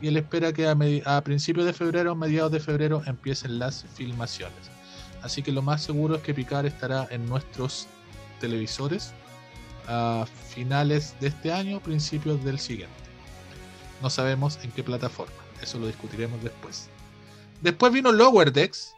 [0.00, 4.70] y él espera que a, principios de febrero o mediados de febrero empiecen las filmaciones.
[5.22, 7.86] Así que lo más seguro es que Picard estará en nuestros
[8.40, 9.12] televisores
[9.86, 12.94] a finales de este año, principios del siguiente.
[14.02, 16.88] No sabemos en qué plataforma, eso lo discutiremos después.
[17.60, 18.94] Después vino Lower Decks.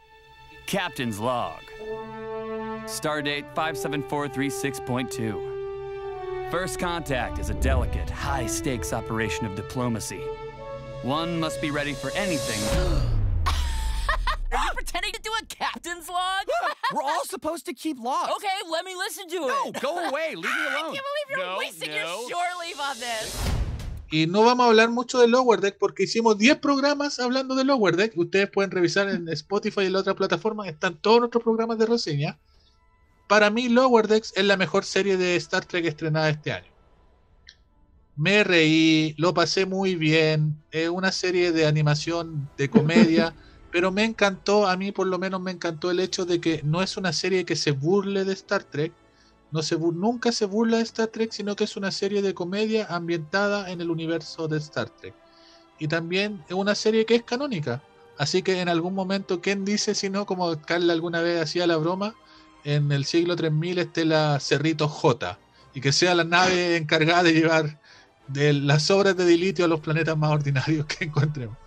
[0.65, 1.59] Captain's Log.
[2.85, 6.51] Stardate 57436.2.
[6.51, 10.21] First contact is a delicate, high stakes operation of diplomacy.
[11.01, 12.59] One must be ready for anything.
[13.47, 13.53] Are
[14.51, 16.45] you pretending to do a captain's log?
[16.93, 18.31] We're all supposed to keep logs.
[18.35, 19.47] Okay, let me listen to it.
[19.47, 20.35] No, go away.
[20.35, 20.75] Leave me alone.
[20.75, 21.95] I can't believe you're no, wasting no.
[21.95, 23.35] your shore leave on this.
[24.11, 27.63] Y no vamos a hablar mucho de Lower Deck porque hicimos 10 programas hablando de
[27.63, 28.13] Lower Deck.
[28.15, 30.67] Ustedes pueden revisar en Spotify y en la otra plataforma.
[30.69, 32.37] Están todos nuestros programas de reseña.
[33.33, 36.71] Para mí, Lower Decks es la mejor serie de Star Trek estrenada este año.
[38.15, 40.55] Me reí, lo pasé muy bien.
[40.69, 43.33] Es una serie de animación, de comedia.
[43.71, 46.83] pero me encantó, a mí por lo menos me encantó el hecho de que no
[46.83, 48.93] es una serie que se burle de Star Trek,
[49.49, 52.85] no se nunca se burla de Star Trek, sino que es una serie de comedia
[52.87, 55.15] ambientada en el universo de Star Trek.
[55.79, 57.81] Y también es una serie que es canónica.
[58.15, 61.77] Así que en algún momento, ¿quién dice si no, como Carla alguna vez hacía la
[61.77, 62.13] broma,
[62.63, 65.37] en el siglo 3000 esté la Cerrito J
[65.73, 67.79] y que sea la nave encargada de llevar
[68.27, 71.57] de las obras de dilitio a los planetas más ordinarios que encontremos?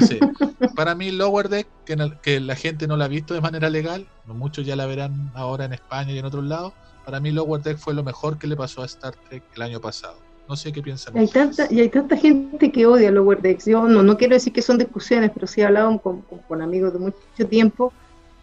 [0.00, 0.18] No sé.
[0.74, 4.06] Para mí, Lower Deck, que, que, la gente no la ha visto de manera legal,
[4.26, 6.72] muchos ya la verán ahora en España y en otros lados.
[7.04, 9.80] Para mí, Lower Deck fue lo mejor que le pasó a Star Trek el año
[9.80, 10.18] pasado.
[10.48, 11.16] No sé qué piensan.
[11.16, 13.66] Hay tanta, y hay tanta gente que odia Lower Decks.
[13.66, 16.92] Yo no, no quiero decir que son discusiones, pero sí he hablado con, con, amigos
[16.92, 17.92] de mucho tiempo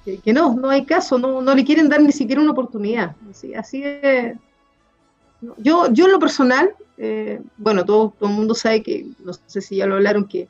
[0.06, 3.16] que, no, no hay caso, no, no le quieren dar ni siquiera una oportunidad.
[3.30, 4.38] Así, así de,
[5.58, 9.62] yo, yo en lo personal, eh, bueno, todo, todo el mundo sabe que, no sé
[9.62, 10.48] si ya lo hablaron, que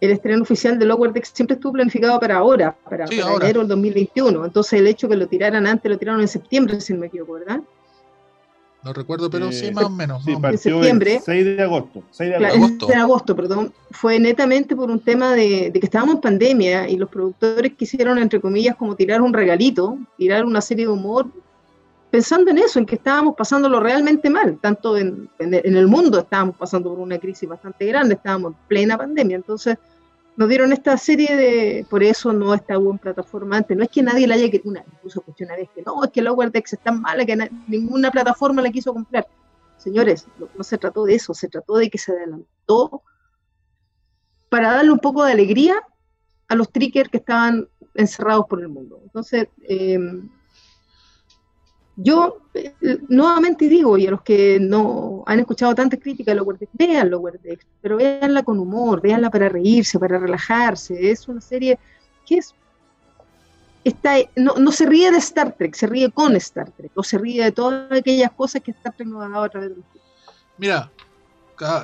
[0.00, 4.44] el estreno oficial de Lower siempre estuvo planificado para ahora, para, enero del 2021.
[4.44, 7.34] Entonces el hecho que lo tiraran antes, lo tiraron en septiembre, si no me equivoco,
[7.34, 7.60] ¿verdad?
[8.84, 10.24] No recuerdo, pero sí, más o menos.
[10.24, 11.20] Sí, en septiembre.
[11.24, 12.02] 6 de agosto.
[12.10, 12.86] 6 de agosto.
[12.86, 13.72] de agosto, perdón.
[13.92, 18.18] Fue netamente por un tema de, de, que estábamos en pandemia y los productores quisieron,
[18.18, 21.26] entre comillas, como tirar un regalito, tirar una serie de humor,
[22.10, 24.58] pensando en eso, en que estábamos pasándolo realmente mal.
[24.60, 28.58] Tanto en, en, en el mundo estábamos pasando por una crisis bastante grande, estábamos en
[28.66, 29.36] plena pandemia.
[29.36, 29.78] Entonces
[30.36, 34.02] nos dieron esta serie de, por eso no está en plataforma antes, no es que
[34.02, 37.24] nadie la haya una, incluso vez que no, es que Lower Decks es tan mala
[37.26, 39.26] que ninguna plataforma la quiso comprar.
[39.76, 43.02] Señores, no, se trató de eso, se trató de que se adelantó
[44.48, 45.82] para darle un poco de alegría
[46.48, 49.00] a los trickers que estaban encerrados por el mundo.
[49.02, 49.98] Entonces, eh,
[51.96, 52.74] yo eh,
[53.08, 57.38] nuevamente digo, y a los que no han escuchado tantas críticas Lower Decks, vean Lower
[57.40, 61.10] Decks, pero véanla con humor, véanla para reírse, para relajarse.
[61.10, 61.78] Es una serie
[62.26, 62.54] que es
[63.84, 67.18] está, no, no, se ríe de Star Trek, se ríe con Star Trek, o se
[67.18, 69.84] ríe de todas aquellas cosas que Star Trek nos ha dado a través de los
[70.58, 70.90] Mira,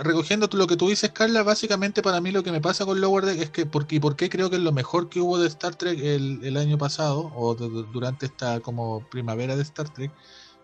[0.02, 3.24] recogiendo lo que tú dices, Carla, básicamente para mí lo que me pasa con Lower
[3.24, 5.48] Deck es que, porque, ¿y por qué creo que es lo mejor que hubo de
[5.48, 10.10] Star Trek el, el año pasado, o durante esta como primavera de Star Trek?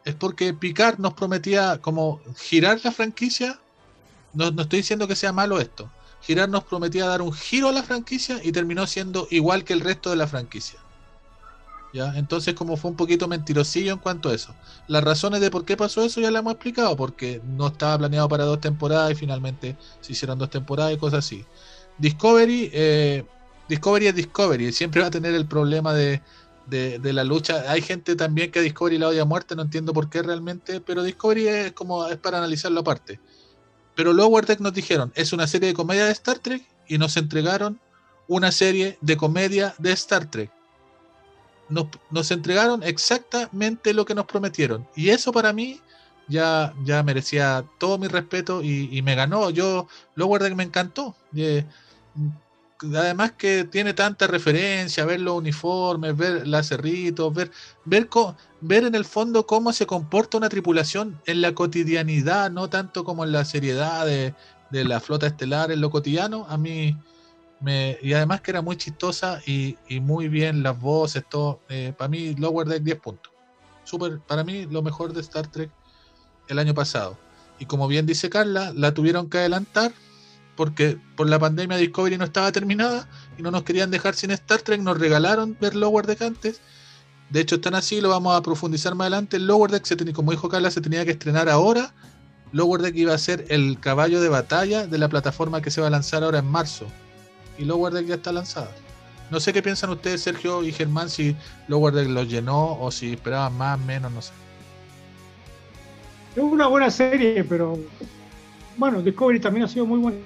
[0.04, 3.58] Es porque Picard nos prometía como girar la franquicia.
[4.32, 5.90] No, no estoy diciendo que sea malo esto.
[6.20, 9.80] Girar nos prometía dar un giro a la franquicia y terminó siendo igual que el
[9.80, 10.80] resto de la franquicia.
[11.94, 14.54] Entonces como fue un poquito mentirosillo en cuanto a eso.
[14.88, 18.28] Las razones de por qué pasó eso ya las hemos explicado, porque no estaba planeado
[18.28, 21.44] para dos temporadas y finalmente se hicieron dos temporadas y cosas así.
[21.98, 23.24] Discovery, eh,
[23.68, 26.20] Discovery es Discovery, siempre va a tener el problema de,
[26.68, 27.70] la lucha.
[27.70, 31.04] Hay gente también que Discovery la odia a muerte, no entiendo por qué realmente, pero
[31.04, 33.20] Discovery es como es para analizarlo aparte.
[33.94, 37.16] Pero Lower Deck nos dijeron, es una serie de comedia de Star Trek y nos
[37.16, 37.78] entregaron
[38.26, 40.50] una serie de comedia de Star Trek
[41.68, 44.86] nos, entregaron exactamente lo que nos prometieron.
[44.96, 45.80] Y eso para mí
[46.28, 49.50] ya, ya merecía todo mi respeto y, me ganó.
[49.50, 51.14] Yo, Lower Deck me encantó.
[52.82, 57.50] además que tiene tanta referencia, ver los uniformes, ver las cerritos, ver,
[57.84, 58.08] ver,
[58.60, 63.24] ver en el fondo cómo se comporta una tripulación en la cotidianidad, no tanto como
[63.24, 64.34] en la seriedad de,
[64.70, 66.96] de la flota estelar en lo cotidiano, a mí
[68.02, 71.60] y además que era muy chistosa y, muy bien las voces, todo.
[71.68, 73.32] Eh, para mí, Lower Deck 10 puntos.
[73.84, 75.70] Super, para mí, lo mejor de Star Trek
[76.48, 77.18] el año pasado.
[77.58, 79.92] Y como bien dice Carla, la tuvieron que adelantar
[80.56, 84.62] porque por la pandemia Discovery no estaba terminada y no nos querían dejar sin Star
[84.62, 84.80] Trek.
[84.80, 86.60] Nos regalaron ver Lower Deck antes.
[87.30, 89.38] De hecho, están así, lo vamos a profundizar más adelante.
[89.38, 91.94] Lower Deck, se como dijo Carla, se tenía que estrenar ahora.
[92.52, 95.86] Lower Deck iba a ser el caballo de batalla de la plataforma que se va
[95.86, 96.86] a lanzar ahora en marzo
[97.58, 98.70] y Lower Deck ya está lanzada.
[99.30, 101.34] No sé qué piensan ustedes, Sergio y Germán, si
[101.68, 104.32] Lower Deck lo llenó o si esperaban más, menos, no sé.
[106.36, 107.78] Es una buena serie, pero
[108.76, 110.18] bueno, Discovery también ha sido muy buena.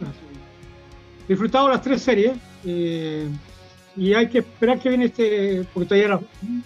[1.29, 3.29] Disfrutado las tres series eh,
[3.97, 6.21] y hay que esperar que viene este, porque todavía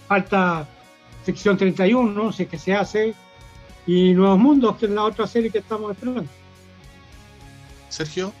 [0.07, 0.67] falta
[1.25, 3.13] sección 31, no sé qué se hace,
[3.85, 6.25] y Nuevos Mundos, que es la otra serie que estamos esperando.
[7.89, 8.33] Sergio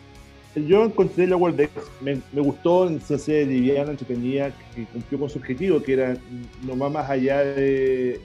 [0.55, 5.39] yo encontré la World Deck, me, gustó, se hace liviana, entretenida, que cumplió con su
[5.39, 6.15] objetivo, que era
[6.61, 8.21] no va más allá de,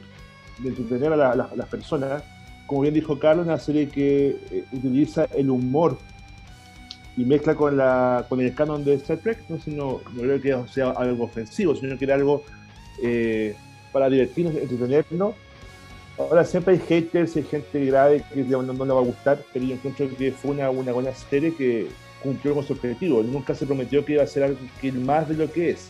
[0.62, 2.22] entretener a las personas.
[2.66, 5.96] Como bien dijo Carlos, una serie que eh, utiliza el humor
[7.16, 10.90] y mezcla con, la, con el canon de Star Trek, no, no creo que sea
[10.90, 12.44] algo ofensivo, sino que era algo
[13.02, 13.56] eh,
[13.90, 15.34] para divertirnos, entretenernos.
[16.18, 19.74] Ahora siempre hay haters, hay gente grave que no, no, va a gustar, pero yo
[19.74, 21.88] encuentro que fue una buena serie que
[22.22, 23.22] cumplió con su objetivo.
[23.22, 24.58] Nunca se prometió que iba a ser algo
[25.04, 25.88] más de lo que es.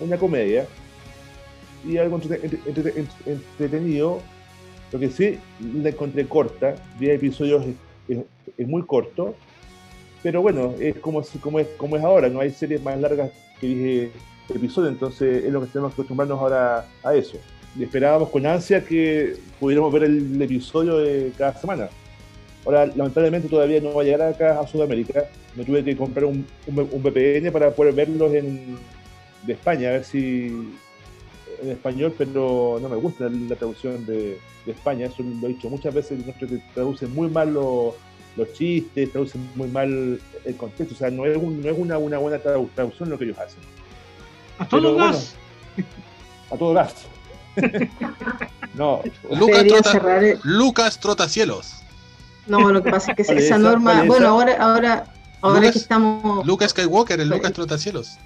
[0.00, 0.66] Una comedia
[1.86, 2.20] y algo
[3.26, 4.20] entretenido.
[4.92, 5.38] Lo que sí
[5.74, 7.64] la encontré corta, 10 episodios
[8.08, 9.34] es, muy corto,
[10.22, 13.66] pero bueno, es como, como, es como es ahora, no hay series más largas que
[13.66, 14.12] dije
[14.54, 17.38] episodios, entonces es lo que tenemos que acostumbrarnos ahora a eso.
[17.78, 21.88] Y esperábamos con ansia que pudiéramos ver el episodio de cada semana.
[22.64, 25.24] Ahora, lamentablemente todavía no va a llegar acá a Sudamérica.
[25.56, 28.78] Me tuve que comprar un, un, VPN para poder verlos en,
[29.44, 30.72] de España, a ver si
[31.62, 35.06] en español, pero no me gusta la traducción de, España.
[35.06, 36.20] Eso lo he dicho muchas veces,
[36.74, 37.94] traducen muy mal los,
[38.54, 40.94] chistes, traducen muy mal el contexto.
[40.94, 43.60] O sea, no es, no es una, una, buena traducción lo que ellos hacen.
[44.58, 45.34] A todo gas.
[46.50, 46.94] a todo gas.
[48.74, 49.02] no.
[49.30, 51.81] Lucas, trota, Lucas Trotacielos.
[52.46, 55.04] No, lo que pasa es que esa norma, bueno, ahora, ahora,
[55.40, 56.46] ahora que estamos.
[56.46, 58.18] Lucas Skywalker, el Lucas Trotacielos.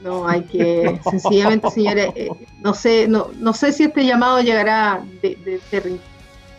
[0.00, 2.28] No, hay que, sencillamente, señores, eh,
[2.60, 5.36] no sé, no, no sé si este llamado llegará de,
[5.70, 5.98] de,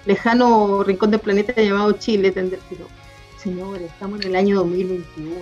[0.06, 2.88] lejano rincón del planeta llamado Chile, pero
[3.42, 5.40] señores, estamos en el año 2021.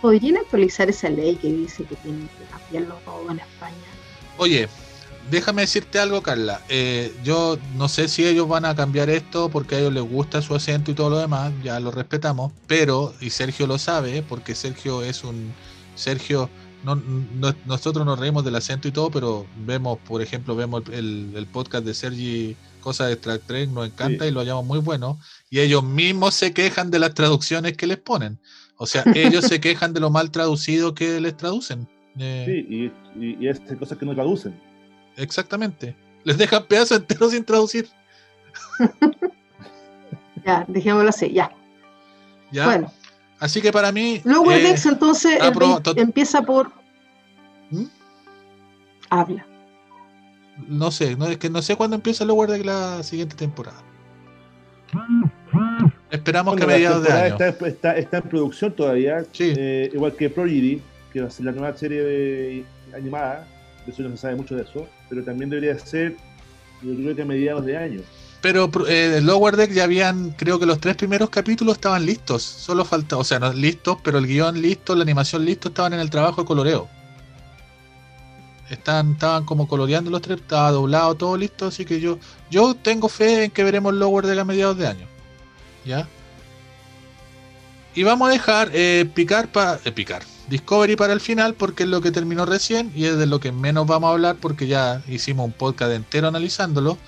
[0.00, 3.76] ¿Podrían actualizar esa ley que dice que tienen que cambiarlo todo en España?
[4.38, 4.68] Oye,
[5.30, 6.60] déjame decirte algo, Carla.
[6.68, 10.42] Eh, yo no sé si ellos van a cambiar esto porque a ellos les gusta
[10.42, 14.54] su acento y todo lo demás, ya lo respetamos, pero, y Sergio lo sabe, porque
[14.54, 15.52] Sergio es un.
[15.94, 16.48] Sergio,
[16.84, 17.00] no,
[17.66, 21.94] nosotros nos reímos del acento y todo, pero vemos, por ejemplo, vemos el, podcast de
[21.94, 25.18] Sergi, Cosas de Track nos encanta y lo hallamos muy bueno,
[25.50, 28.38] y ellos mismos se quejan de las traducciones que les ponen.
[28.76, 31.86] O sea, ellos se quejan de lo mal traducido que les traducen.
[32.18, 34.71] Eh, sí, y, y, es cosas que no traducen.
[35.16, 35.94] Exactamente.
[36.24, 37.88] Les dejan pedazos enteros sin traducir.
[40.44, 41.50] ya, dejémoslo así, ya.
[42.50, 42.66] Ya.
[42.66, 42.92] Bueno.
[43.38, 44.20] Así que para mí.
[44.24, 45.38] Lower eh, entonces
[45.96, 46.70] empieza por.
[47.70, 47.84] ¿Mm?
[49.10, 49.46] habla.
[50.68, 53.82] No sé, no, es que no sé cuándo empieza Lower Deck la siguiente temporada.
[56.10, 57.34] Esperamos que a mediados de año.
[57.34, 59.54] Está, está- está en producción todavía, Sí.
[59.56, 60.82] eh, igual que Prodigy,
[61.12, 63.46] que va a ser la nueva serie de- animada.
[63.86, 66.16] De eso no se sabe mucho de eso, pero también debería ser,
[66.82, 68.00] yo creo que a mediados de año.
[68.42, 72.42] Pero eh, Lower Deck ya habían, creo que los tres primeros capítulos estaban listos.
[72.42, 76.00] Solo falta, o sea, no listos, pero el guion listo, la animación listo, estaban en
[76.00, 76.88] el trabajo de coloreo.
[78.68, 82.18] Estaban, estaban como coloreando los tres, estaba doblado, todo listo, así que yo,
[82.50, 85.06] yo tengo fe en que veremos Lower Deck a mediados de año.
[85.84, 86.08] ¿Ya?
[87.94, 90.22] Y vamos a dejar eh, picar para picar.
[90.52, 93.52] Discovery para el final porque es lo que terminó recién y es de lo que
[93.52, 96.98] menos vamos a hablar porque ya hicimos un podcast entero analizándolo.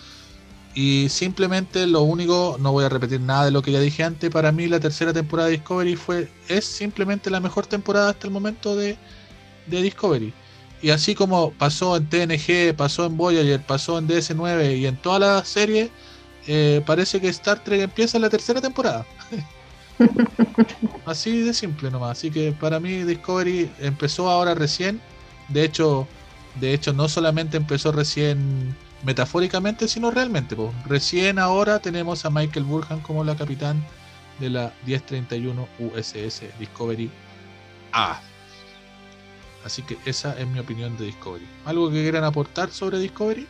[0.74, 4.30] Y simplemente lo único, no voy a repetir nada de lo que ya dije antes,
[4.30, 8.32] para mí la tercera temporada de Discovery fue, es simplemente la mejor temporada hasta el
[8.32, 8.96] momento de,
[9.66, 10.32] de Discovery.
[10.80, 15.18] Y así como pasó en TNG, pasó en Voyager, pasó en DS9 y en toda
[15.18, 15.90] la serie,
[16.46, 19.06] eh, parece que Star Trek empieza en la tercera temporada.
[21.06, 22.18] Así de simple nomás.
[22.18, 25.00] Así que para mí Discovery empezó ahora recién.
[25.48, 26.06] De hecho,
[26.60, 28.74] de hecho no solamente empezó recién
[29.04, 30.56] metafóricamente, sino realmente.
[30.56, 30.72] po.
[30.86, 33.84] Recién ahora tenemos a Michael Burhan como la capitán
[34.40, 37.10] de la 1031 USS Discovery
[37.92, 38.20] A.
[39.64, 41.46] Así que esa es mi opinión de Discovery.
[41.64, 43.46] ¿Algo que quieran aportar sobre Discovery?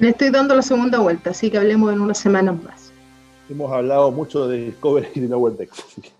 [0.00, 2.87] Le estoy dando la segunda vuelta, así que hablemos en unas semanas más.
[3.48, 5.68] Hemos hablado mucho de Discovery y de Lower.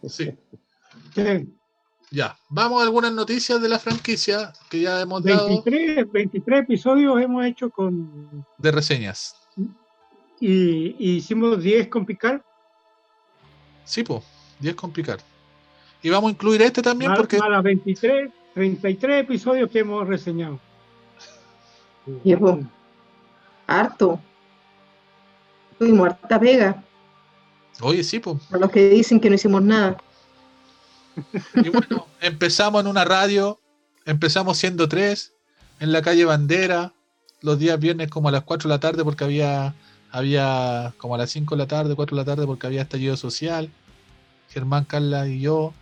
[0.09, 0.35] Sí.
[2.11, 2.37] Ya.
[2.49, 7.45] Vamos a algunas noticias de la franquicia que ya hemos dado 23, 23 episodios hemos
[7.45, 8.47] hecho con.
[8.57, 9.37] de reseñas.
[10.41, 12.41] Y, y hicimos 10 con Picard.
[13.85, 14.23] Sí, pues,
[14.61, 15.21] 10 con Picard.
[16.03, 20.61] Y vamos a incluir este también Más, porque las 23, 33 episodios que hemos reseñado.
[22.25, 22.61] Viejo,
[23.67, 24.21] harto.
[25.79, 26.85] Tuvimos harta pega.
[27.81, 28.39] Oye, sí, pues.
[28.53, 29.97] A los que dicen que no hicimos nada.
[31.55, 33.59] Y bueno, empezamos en una radio,
[34.05, 35.33] empezamos siendo tres,
[35.81, 36.93] en la calle Bandera,
[37.41, 39.75] los días viernes como a las 4 de la tarde porque había,
[40.11, 43.17] había como a las 5 de la tarde, 4 de la tarde porque había estallido
[43.17, 43.71] social.
[44.51, 45.73] Germán, Carla y yo.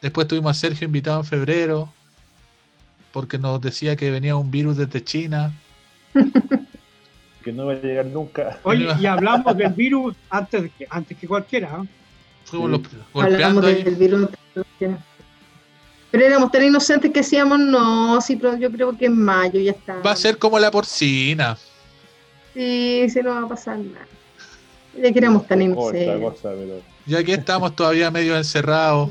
[0.00, 1.92] Después tuvimos a Sergio invitado en febrero
[3.12, 5.52] porque nos decía que venía un virus desde China.
[7.48, 8.58] Que no va a llegar nunca.
[8.62, 11.80] Oye, y hablamos del virus antes, de que, antes que cualquiera.
[11.82, 11.88] ¿eh?
[12.44, 12.80] Fuimos los-
[13.24, 13.82] Hablamos ahí.
[13.84, 14.28] del virus.
[16.10, 19.70] Pero éramos tan inocentes que decíamos, no, sí, pero yo creo que en mayo ya
[19.70, 19.94] está.
[20.00, 21.56] Va a ser como la porcina.
[22.52, 24.06] Sí, sí, no va a pasar nada.
[25.02, 26.20] Ya que éramos tan inocentes.
[26.20, 26.82] cosa, pero.
[27.06, 29.08] Y aquí estamos todavía medio encerrados.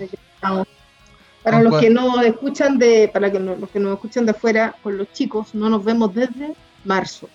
[1.42, 4.76] Para los que no escuchan de, para que no- los que nos escuchan de afuera,
[4.84, 6.54] con los chicos, no nos vemos desde
[6.86, 7.28] marzo.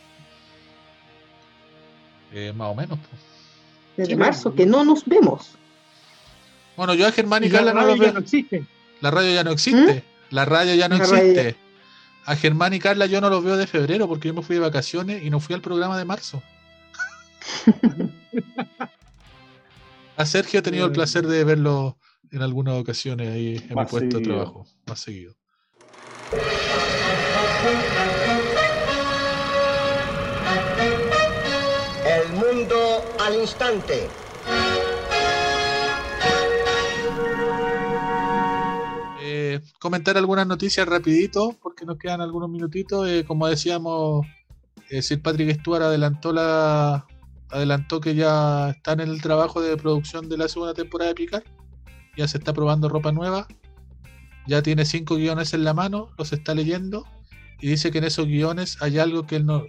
[2.33, 2.99] Eh, más o menos.
[2.99, 3.21] pues.
[3.97, 5.51] Desde Sí, marzo, que no nos vemos.
[6.77, 8.13] Bueno, yo a Germán y, Y la Carla no radio los ya veo.
[8.15, 8.67] no existe.
[9.01, 10.05] La radio ya no existe.
[10.31, 10.99] La radio ya no ¿Mm?
[11.01, 11.57] La radio existe.
[12.25, 14.63] A Germán y Carla yo no los veo de febrero porque yo me fui de
[14.63, 16.43] vacaciones y no fui al programa de marzo.
[20.17, 21.99] a Sergio he tenido el placer de verlo
[22.31, 24.67] en algunas ocasiones ahí en mi puesto de trabajo.
[24.87, 25.35] Más seguido.
[33.33, 34.09] al instante.
[39.23, 43.09] Eh, comentar algunas noticias rapidito porque nos quedan algunos minutitos.
[43.09, 44.27] Eh, como decíamos,
[44.91, 47.07] eh, Sir Patrick Stewart adelantó la
[47.51, 51.45] adelantó que ya están en el trabajo de producción de la segunda temporada de Picard.
[52.17, 53.47] Ya se está probando ropa nueva.
[54.47, 57.05] Ya tiene cinco guiones en la mano, los está leyendo
[57.61, 59.63] y dice que en esos guiones hay algo que él no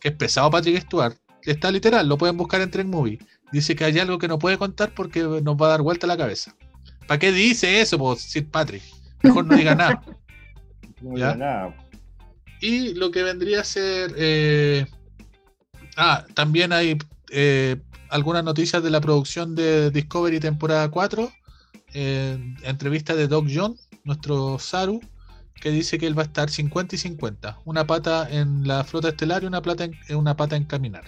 [0.00, 1.16] que es pesado Patrick Stewart.
[1.44, 3.18] Está literal, lo pueden buscar en Trek Movie.
[3.52, 6.16] Dice que hay algo que no puede contar porque nos va a dar vuelta la
[6.16, 6.54] cabeza.
[7.06, 8.82] ¿Para qué dice eso, po, Sir Patrick?
[9.22, 10.02] Mejor no diga nada.
[11.02, 11.74] No diga nada.
[12.60, 14.12] Y lo que vendría a ser.
[14.18, 14.84] eh,
[15.96, 16.98] ah, también hay
[17.30, 17.76] eh,
[18.10, 21.32] algunas noticias de la producción de Discovery temporada 4.
[21.94, 25.00] eh, entrevista de Doc John, nuestro Saru,
[25.54, 27.58] que dice que él va a estar 50 y 50.
[27.64, 31.04] Una pata en la flota estelar y una, plata en, una pata en caminar.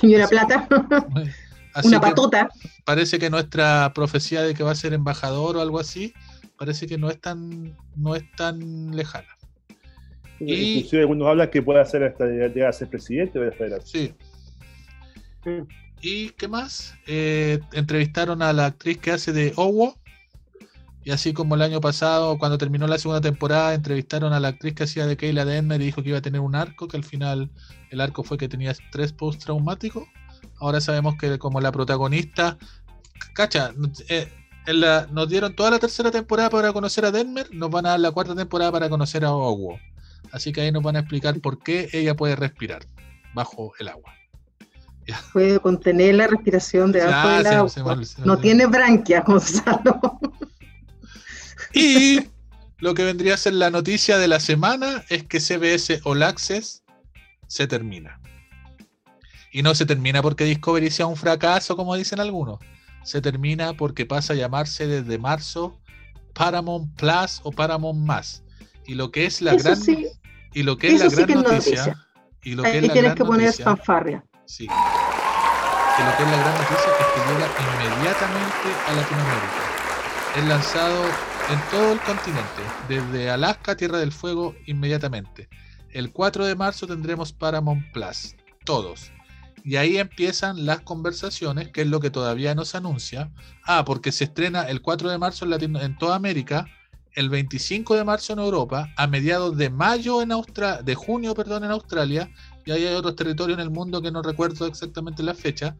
[0.00, 0.68] Señora Plata,
[1.74, 2.48] Así una que patota.
[2.84, 6.12] parece que nuestra profecía de que va a ser embajador o algo así,
[6.58, 9.28] parece que no es tan, no es tan lejana.
[10.38, 14.14] Y- Inclusive algunos hablan que puede hacer hasta llegar a ser presidente de la federación.
[15.44, 15.64] Sí.
[16.02, 16.94] ¿Y qué más?
[17.06, 19.96] Eh, entrevistaron a la actriz que hace de Owo,
[21.04, 24.74] Y así como el año pasado, cuando terminó la segunda temporada, entrevistaron a la actriz
[24.74, 27.04] que hacía de Kayla Denmer y dijo que iba a tener un arco, que al
[27.04, 27.50] final
[27.90, 30.06] el arco fue que tenía estrés postraumático.
[30.60, 32.56] Ahora sabemos que como la protagonista,
[33.34, 33.72] cacha,
[34.08, 34.28] eh,
[35.10, 38.12] nos dieron toda la tercera temporada para conocer a Denmer, nos van a dar la
[38.12, 39.78] cuarta temporada para conocer a Owo.
[40.30, 42.86] Así que ahí nos van a explicar por qué ella puede respirar
[43.34, 44.12] bajo el agua.
[45.32, 47.66] Puede contener la respiración de agua.
[48.24, 50.00] no tiene branquias, Gonzalo.
[51.74, 52.20] Y
[52.78, 56.82] lo que vendría a ser la noticia de la semana es que CBS All Access
[57.46, 58.20] se termina.
[59.52, 62.58] Y no se termina porque Discovery sea un fracaso, como dicen algunos.
[63.04, 65.78] Se termina porque pasa a llamarse desde marzo
[66.34, 68.42] Paramount Plus o Paramount Más.
[68.86, 69.78] Y lo que es la gran
[70.54, 71.96] y lo que es la gran noticia,
[72.42, 74.24] y lo que es la tienes que poner fanfarria.
[74.46, 74.66] Sí.
[74.66, 77.46] Que lo que es la gran noticia es que llega
[77.86, 79.62] inmediatamente a Latinoamérica.
[80.36, 85.48] Es lanzado en todo el continente, desde Alaska, Tierra del Fuego, inmediatamente.
[85.90, 89.10] El 4 de marzo tendremos Paramount Plus, todos.
[89.64, 93.30] Y ahí empiezan las conversaciones, que es lo que todavía no se anuncia.
[93.64, 96.66] Ah, porque se estrena el 4 de marzo en, en toda América,
[97.14, 101.64] el 25 de marzo en Europa, a mediados de mayo en Australia, de junio, perdón,
[101.64, 102.30] en Australia,
[102.64, 105.76] y ahí hay otros territorios en el mundo que no recuerdo exactamente la fecha,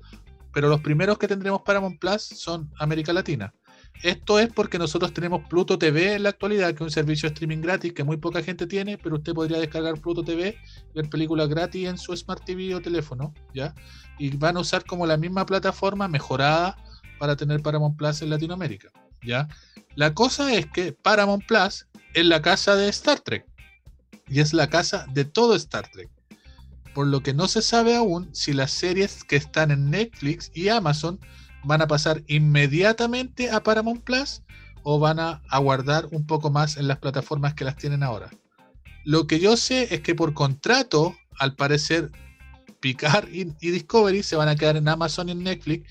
[0.52, 3.54] pero los primeros que tendremos Paramount Plus son América Latina.
[4.02, 7.34] Esto es porque nosotros tenemos Pluto TV en la actualidad, que es un servicio de
[7.34, 10.56] streaming gratis que muy poca gente tiene, pero usted podría descargar Pluto TV,
[10.92, 13.74] ver películas gratis en su Smart TV o teléfono, ¿ya?
[14.18, 16.76] Y van a usar como la misma plataforma mejorada
[17.20, 18.88] para tener Paramount Plus en Latinoamérica,
[19.22, 19.46] ¿ya?
[19.94, 23.46] La cosa es que Paramount Plus es la casa de Star Trek
[24.26, 26.10] y es la casa de todo Star Trek.
[26.92, 30.68] Por lo que no se sabe aún si las series que están en Netflix y
[30.70, 31.20] Amazon
[31.64, 34.42] van a pasar inmediatamente a Paramount Plus
[34.82, 38.30] o van a aguardar un poco más en las plataformas que las tienen ahora.
[39.04, 42.10] Lo que yo sé es que por contrato, al parecer,
[42.80, 45.88] Picard y, Discovery se van a quedar en Amazon y en Netflix,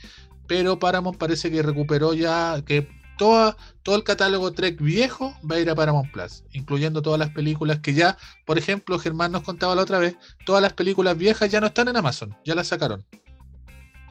[0.48, 5.60] pero Paramount parece que recuperó ya que toda, todo el catálogo Trek viejo va a
[5.60, 9.76] ir a Paramount Plus, incluyendo todas las películas que ya, por ejemplo, Germán nos contaba
[9.76, 13.06] la otra vez, todas las películas viejas ya no están en Amazon, ya las sacaron.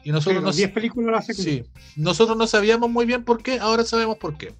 [0.03, 1.63] Y nosotros no, películas sí,
[1.95, 4.53] nosotros no sabíamos muy bien por qué, ahora sabemos por qué.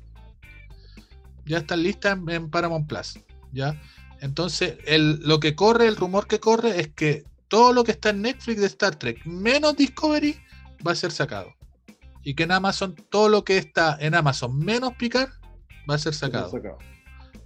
[1.45, 3.19] Ya están listas en, Paramount Plus.
[3.51, 3.81] ¿ya?
[4.19, 8.11] Entonces, el, lo que corre, el rumor que corre es que todo lo que está
[8.11, 10.37] en Netflix de Star Trek, menos Discovery,
[10.85, 11.53] va a ser sacado.
[12.23, 15.31] Y que en Amazon, todo lo que está en Amazon, menos Picard,
[15.89, 16.51] va a ser sacado.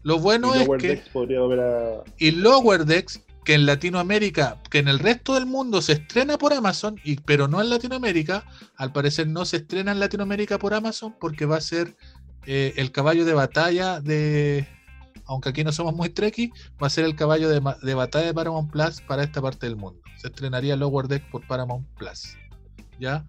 [0.04, 1.02] Lo bueno es que.
[2.20, 6.52] Y Lower Decks que en Latinoamérica, que en el resto del mundo se estrena por
[6.52, 8.44] Amazon, y, pero no en Latinoamérica,
[8.76, 11.96] al parecer no se estrena en Latinoamérica por Amazon porque va a ser
[12.48, 14.68] eh, el caballo de batalla de,
[15.26, 17.60] aunque aquí no somos muy treki, va a ser el caballo de,
[17.94, 20.02] batalla de Paramount Plus para esta parte del mundo.
[20.18, 22.36] Se estrenaría Lower Deck por Paramount Plus.
[23.00, 23.26] ¿Ya?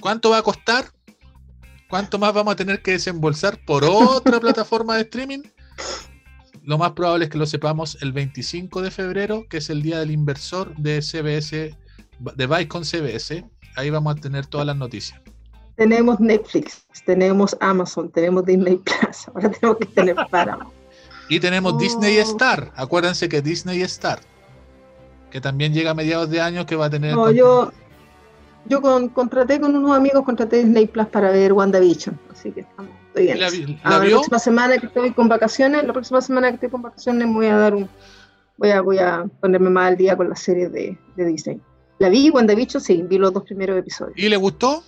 [0.00, 0.86] ¿Cuánto va a costar?
[1.88, 5.42] ¿Cuánto más vamos a tener que desembolsar por otra plataforma de streaming?
[6.66, 10.00] Lo más probable es que lo sepamos el 25 de febrero, que es el día
[10.00, 11.76] del inversor de CBS,
[12.18, 13.44] de Vicon CBS.
[13.76, 15.20] Ahí vamos a tener todas las noticias.
[15.76, 20.72] Tenemos Netflix, tenemos Amazon, tenemos Disney Plus, ahora tenemos que tener Paramount.
[21.28, 22.72] y tenemos Disney Star.
[22.74, 24.18] Acuérdense que Disney Star,
[25.30, 27.14] que también llega a mediados de año, que va a tener.
[27.14, 27.70] No, yo,
[28.64, 28.80] yo
[29.12, 33.48] contraté con unos amigos, contraté Disney Plus para ver WandaVision, así que estamos la,
[33.84, 37.46] ah, próxima semana que estoy con vacaciones, la próxima semana que estoy con vacaciones voy
[37.46, 37.88] a dar un,
[38.56, 41.60] voy a, voy a ponerme más al día con la serie de, de Disney.
[41.98, 44.16] La vi cuando he dicho, sí, vi los dos primeros episodios.
[44.18, 44.82] ¿Y le gustó?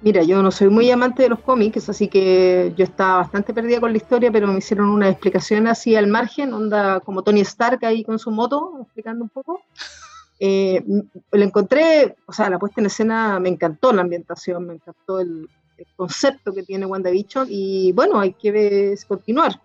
[0.00, 3.80] Mira, yo no soy muy amante de los cómics, así que yo estaba bastante perdida
[3.80, 7.84] con la historia, pero me hicieron una explicación así al margen, onda como Tony Stark
[7.84, 9.60] ahí con su moto, explicando un poco.
[10.44, 10.82] Eh,
[11.30, 15.48] le encontré, o sea, la puesta en escena me encantó la ambientación, me encantó el,
[15.96, 19.60] concepto que tiene WandaVision y bueno, hay que continuar.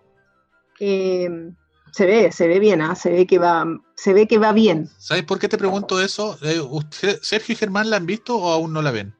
[0.80, 1.52] Eh,
[1.92, 2.96] se ve, se ve bien, ¿ah?
[2.96, 3.66] se ve que va,
[3.96, 4.90] se ve que va bien.
[4.98, 6.38] ¿Sabes por qué te pregunto eso?
[6.44, 9.16] Eh, ¿usted, ¿Sergio y Germán la han visto o aún no la ven?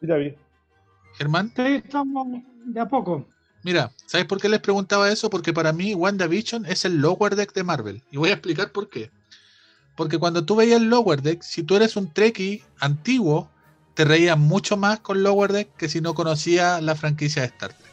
[0.00, 0.34] Sí, la vi.
[1.14, 1.52] ¿Germán?
[1.54, 2.26] Sí, estamos
[2.64, 3.26] de a poco.
[3.64, 5.30] Mira, ¿sabes por qué les preguntaba eso?
[5.30, 8.02] Porque para mí WandaVision es el Lower Deck de Marvel.
[8.10, 9.10] Y voy a explicar por qué.
[9.96, 13.50] Porque cuando tú veías el Lower Deck, si tú eres un Trekkie antiguo,
[13.94, 17.74] te reías mucho más con Lower Deck que si no conocía la franquicia de Star
[17.74, 17.92] Trek.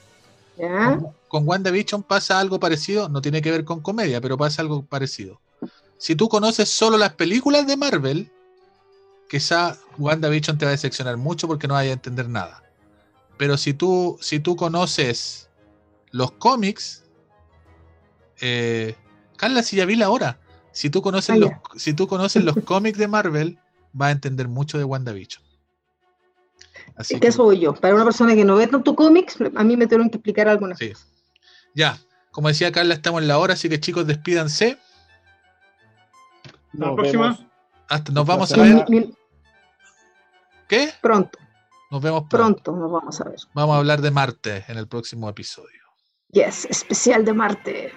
[0.57, 4.83] Con, con WandaVision pasa algo parecido, no tiene que ver con comedia, pero pasa algo
[4.83, 5.39] parecido.
[5.97, 8.31] Si tú conoces solo las películas de Marvel,
[9.29, 12.63] quizá WandaVision te va a decepcionar mucho porque no vaya a entender nada.
[13.37, 15.49] Pero si tú, si tú conoces
[16.11, 17.03] los cómics,
[18.41, 18.95] eh,
[19.37, 20.39] Carla, si ya vi la hora.
[20.71, 21.61] Si tú conoces, Ah, los, ya.
[21.77, 23.57] si tú conoces los cómics de Marvel,
[23.93, 25.43] vas a entender mucho de WandaVision.
[26.99, 27.73] Así que eso voy yo.
[27.73, 30.77] Para una persona que no ve tanto cómics, a mí me tuvieron que explicar algunas
[30.77, 30.93] Sí.
[31.73, 31.97] Ya,
[32.31, 34.77] como decía Carla, estamos en la hora, así que chicos, despídanse.
[36.73, 37.23] La Nos próxima.
[37.31, 37.45] vemos.
[37.87, 38.85] Hasta, nos vamos a ver.
[38.89, 39.13] Mi-
[40.67, 40.91] ¿Qué?
[41.01, 41.39] Pronto,
[41.89, 42.61] Nos vemos pronto.
[42.63, 43.39] pronto nos vamos a ver.
[43.53, 45.79] Vamos a hablar de Marte en el próximo episodio.
[46.31, 47.91] Yes, especial de Marte.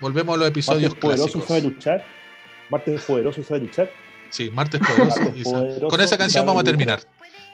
[0.00, 1.48] Volvemos a los episodios Martes poderoso clásicos.
[1.48, 2.04] sabe luchar.
[2.70, 3.90] Martes poderoso sabe luchar.
[4.30, 5.20] Sí, martes poderoso.
[5.20, 5.50] Martes Isa.
[5.50, 6.76] poderoso Con esa canción vamos a luchar.
[6.78, 7.00] terminar.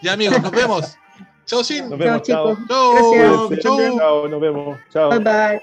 [0.02, 0.98] Ya amigos, nos vemos.
[1.46, 1.90] Chao, Sin.
[1.90, 2.56] Nos vemos, chao.
[2.68, 3.50] Chao.
[3.98, 4.78] Chao, nos vemos.
[4.90, 5.10] Chao.
[5.10, 5.60] Bye bye.